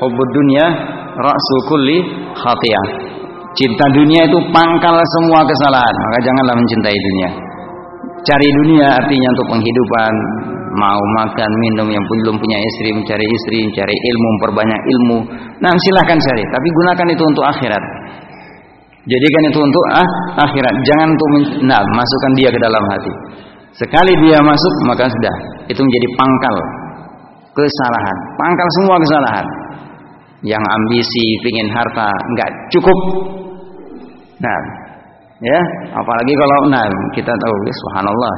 Hubbud 0.00 0.30
dunia 0.32 0.66
ra'su 1.16 1.56
kulli 1.68 1.98
khatiyah. 2.32 2.86
Cinta 3.52 3.84
dunia 3.92 4.24
itu 4.24 4.38
pangkal 4.48 4.96
semua 4.96 5.44
kesalahan. 5.44 5.94
Maka 5.94 6.18
janganlah 6.24 6.54
mencintai 6.56 6.96
dunia. 6.96 7.30
Cari 8.22 8.48
dunia 8.64 8.86
artinya 9.02 9.28
untuk 9.34 9.46
penghidupan, 9.58 10.12
mau 10.78 11.02
makan, 11.20 11.50
minum 11.68 11.90
yang 11.90 12.04
belum 12.06 12.38
punya 12.38 12.58
istri, 12.62 12.94
mencari 12.94 13.26
istri, 13.26 13.58
mencari 13.66 13.92
ilmu, 13.92 14.28
memperbanyak 14.38 14.80
ilmu. 14.80 15.18
Nah, 15.58 15.74
silahkan 15.74 16.16
cari, 16.16 16.44
tapi 16.48 16.68
gunakan 16.70 17.06
itu 17.12 17.24
untuk 17.26 17.44
akhirat. 17.44 17.82
Jadikan 19.02 19.42
itu 19.50 19.58
untuk 19.58 19.84
ah, 19.98 20.10
akhirat. 20.46 20.74
Jangan 20.86 21.06
untuk 21.10 21.28
nah, 21.66 21.82
masukkan 21.82 22.32
dia 22.38 22.48
ke 22.54 22.60
dalam 22.62 22.82
hati. 22.94 23.12
Sekali 23.72 24.12
dia 24.20 24.38
masuk, 24.44 24.74
maka 24.84 25.08
sudah. 25.08 25.36
Itu 25.68 25.80
menjadi 25.80 26.08
pangkal 26.20 26.56
kesalahan. 27.56 28.16
Pangkal 28.36 28.68
semua 28.80 28.96
kesalahan 29.00 29.46
yang 30.42 30.60
ambisi, 30.60 31.26
pingin 31.46 31.68
harta, 31.72 32.08
nggak 32.10 32.50
cukup. 32.74 32.98
Nah, 34.42 34.60
ya, 35.40 35.60
apalagi 35.94 36.32
kalau 36.34 36.56
nah 36.68 36.84
kita 37.14 37.32
tahu, 37.32 37.54
ya, 37.64 37.72
subhanallah, 37.86 38.34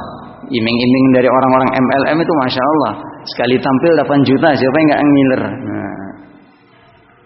iming-iming 0.53 1.05
dari 1.17 1.27
orang-orang 1.27 1.69
MLM 1.81 2.17
itu 2.21 2.33
masya 2.45 2.61
Allah, 2.61 2.93
sekali 3.25 3.55
tampil 3.57 3.91
8 4.05 4.29
juta, 4.29 4.49
siapa 4.53 4.75
yang 4.77 4.87
nggak 4.87 5.03
ngiler? 5.03 5.41
Nah, 5.65 5.93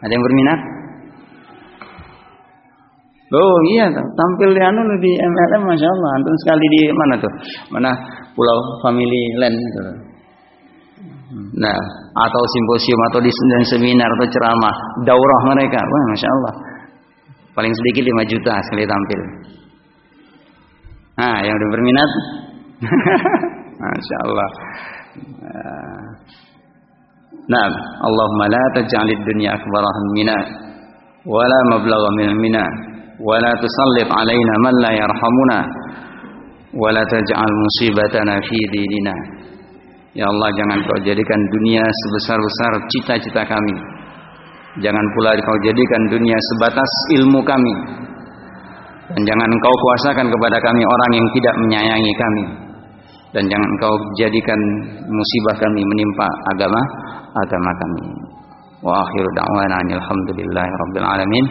ada 0.07 0.11
yang 0.15 0.23
berminat? 0.23 0.78
Oh 3.29 3.57
iya, 3.69 3.85
tampil 3.93 4.49
di 4.57 4.61
anu 4.65 4.81
di 4.97 5.11
MLM 5.13 5.61
masya 5.69 5.85
Allah, 5.85 6.09
antum 6.17 6.35
sekali 6.41 6.65
di 6.65 6.81
mana 6.89 7.13
tuh? 7.21 7.33
Mana 7.69 7.91
Pulau 8.33 8.57
Family 8.81 9.23
Land 9.37 9.53
itu. 9.53 9.81
Nah, 11.61 11.77
atau 12.25 12.41
simposium 12.49 13.01
atau 13.13 13.21
di 13.21 13.29
seminar 13.69 14.09
atau 14.17 14.27
ceramah, 14.33 14.75
daurah 15.05 15.41
mereka, 15.53 15.77
wah 15.77 16.03
masya 16.09 16.25
Allah, 16.25 16.53
paling 17.53 17.69
sedikit 17.69 18.09
5 18.09 18.33
juta 18.33 18.53
sekali 18.65 18.83
tampil. 18.89 19.21
Nah, 21.21 21.37
yang 21.45 21.53
udah 21.53 21.69
berminat, 21.69 22.09
masya 23.85 24.17
Allah. 24.25 24.49
Nah, 27.45 27.65
Allahumma 28.09 28.45
la 28.49 28.63
taj'alid 28.73 29.21
dunya 29.21 29.53
akbar 29.53 29.85
hammina 29.85 30.37
wala 31.29 31.59
mablagha 31.77 32.09
min 32.17 32.29
minna 32.41 32.88
wala 33.19 33.51
tusallit 33.59 34.09
alaina 34.09 34.53
man 34.63 34.75
la 34.83 34.91
yarhamuna 34.95 35.59
wala 36.75 37.03
taj'al 37.03 37.53
musibatana 37.63 38.39
fi 38.43 38.57
dinina 38.71 39.39
Ya 40.17 40.25
Allah 40.25 40.49
jangan 40.57 40.81
kau 40.89 40.99
jadikan 41.05 41.39
dunia 41.53 41.85
sebesar-besar 41.85 42.71
cita-cita 42.89 43.45
kami. 43.45 43.75
Jangan 44.81 45.05
pula 45.13 45.37
kau 45.37 45.57
jadikan 45.61 46.01
dunia 46.09 46.33
sebatas 46.33 46.91
ilmu 47.21 47.45
kami. 47.45 47.73
Dan 49.13 49.21
jangan 49.21 49.49
kau 49.61 49.75
kuasakan 49.85 50.27
kepada 50.33 50.57
kami 50.65 50.81
orang 50.81 51.11
yang 51.13 51.27
tidak 51.37 51.55
menyayangi 51.61 52.13
kami. 52.17 52.45
Dan 53.37 53.43
jangan 53.53 53.71
kau 53.77 53.93
jadikan 54.17 54.59
musibah 55.05 55.55
kami 55.61 55.81
menimpa 55.85 56.27
agama 56.57 56.81
agama 57.45 57.71
kami. 57.77 58.03
Wa 58.79 58.95
akhiru 59.03 59.27
da'wana 59.35 59.75
alhamdulillahi 59.99 60.71
rabbil 60.71 61.03
alamin. 61.03 61.45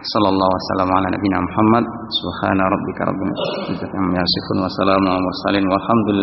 Sallallahu 0.00 0.48
wasallam 0.56 0.88
ala 0.96 1.06
nabiyina 1.12 1.38
Muhammad. 1.44 1.84
Subhana 2.24 2.64
rabbika 2.72 3.02
rabbil 3.04 3.32
izzati 3.76 3.96
amma 4.00 4.16
yasifun 4.16 4.56
wa 4.64 4.70
salamun 4.80 5.08
ala 5.12 5.20
mursalin 5.20 5.64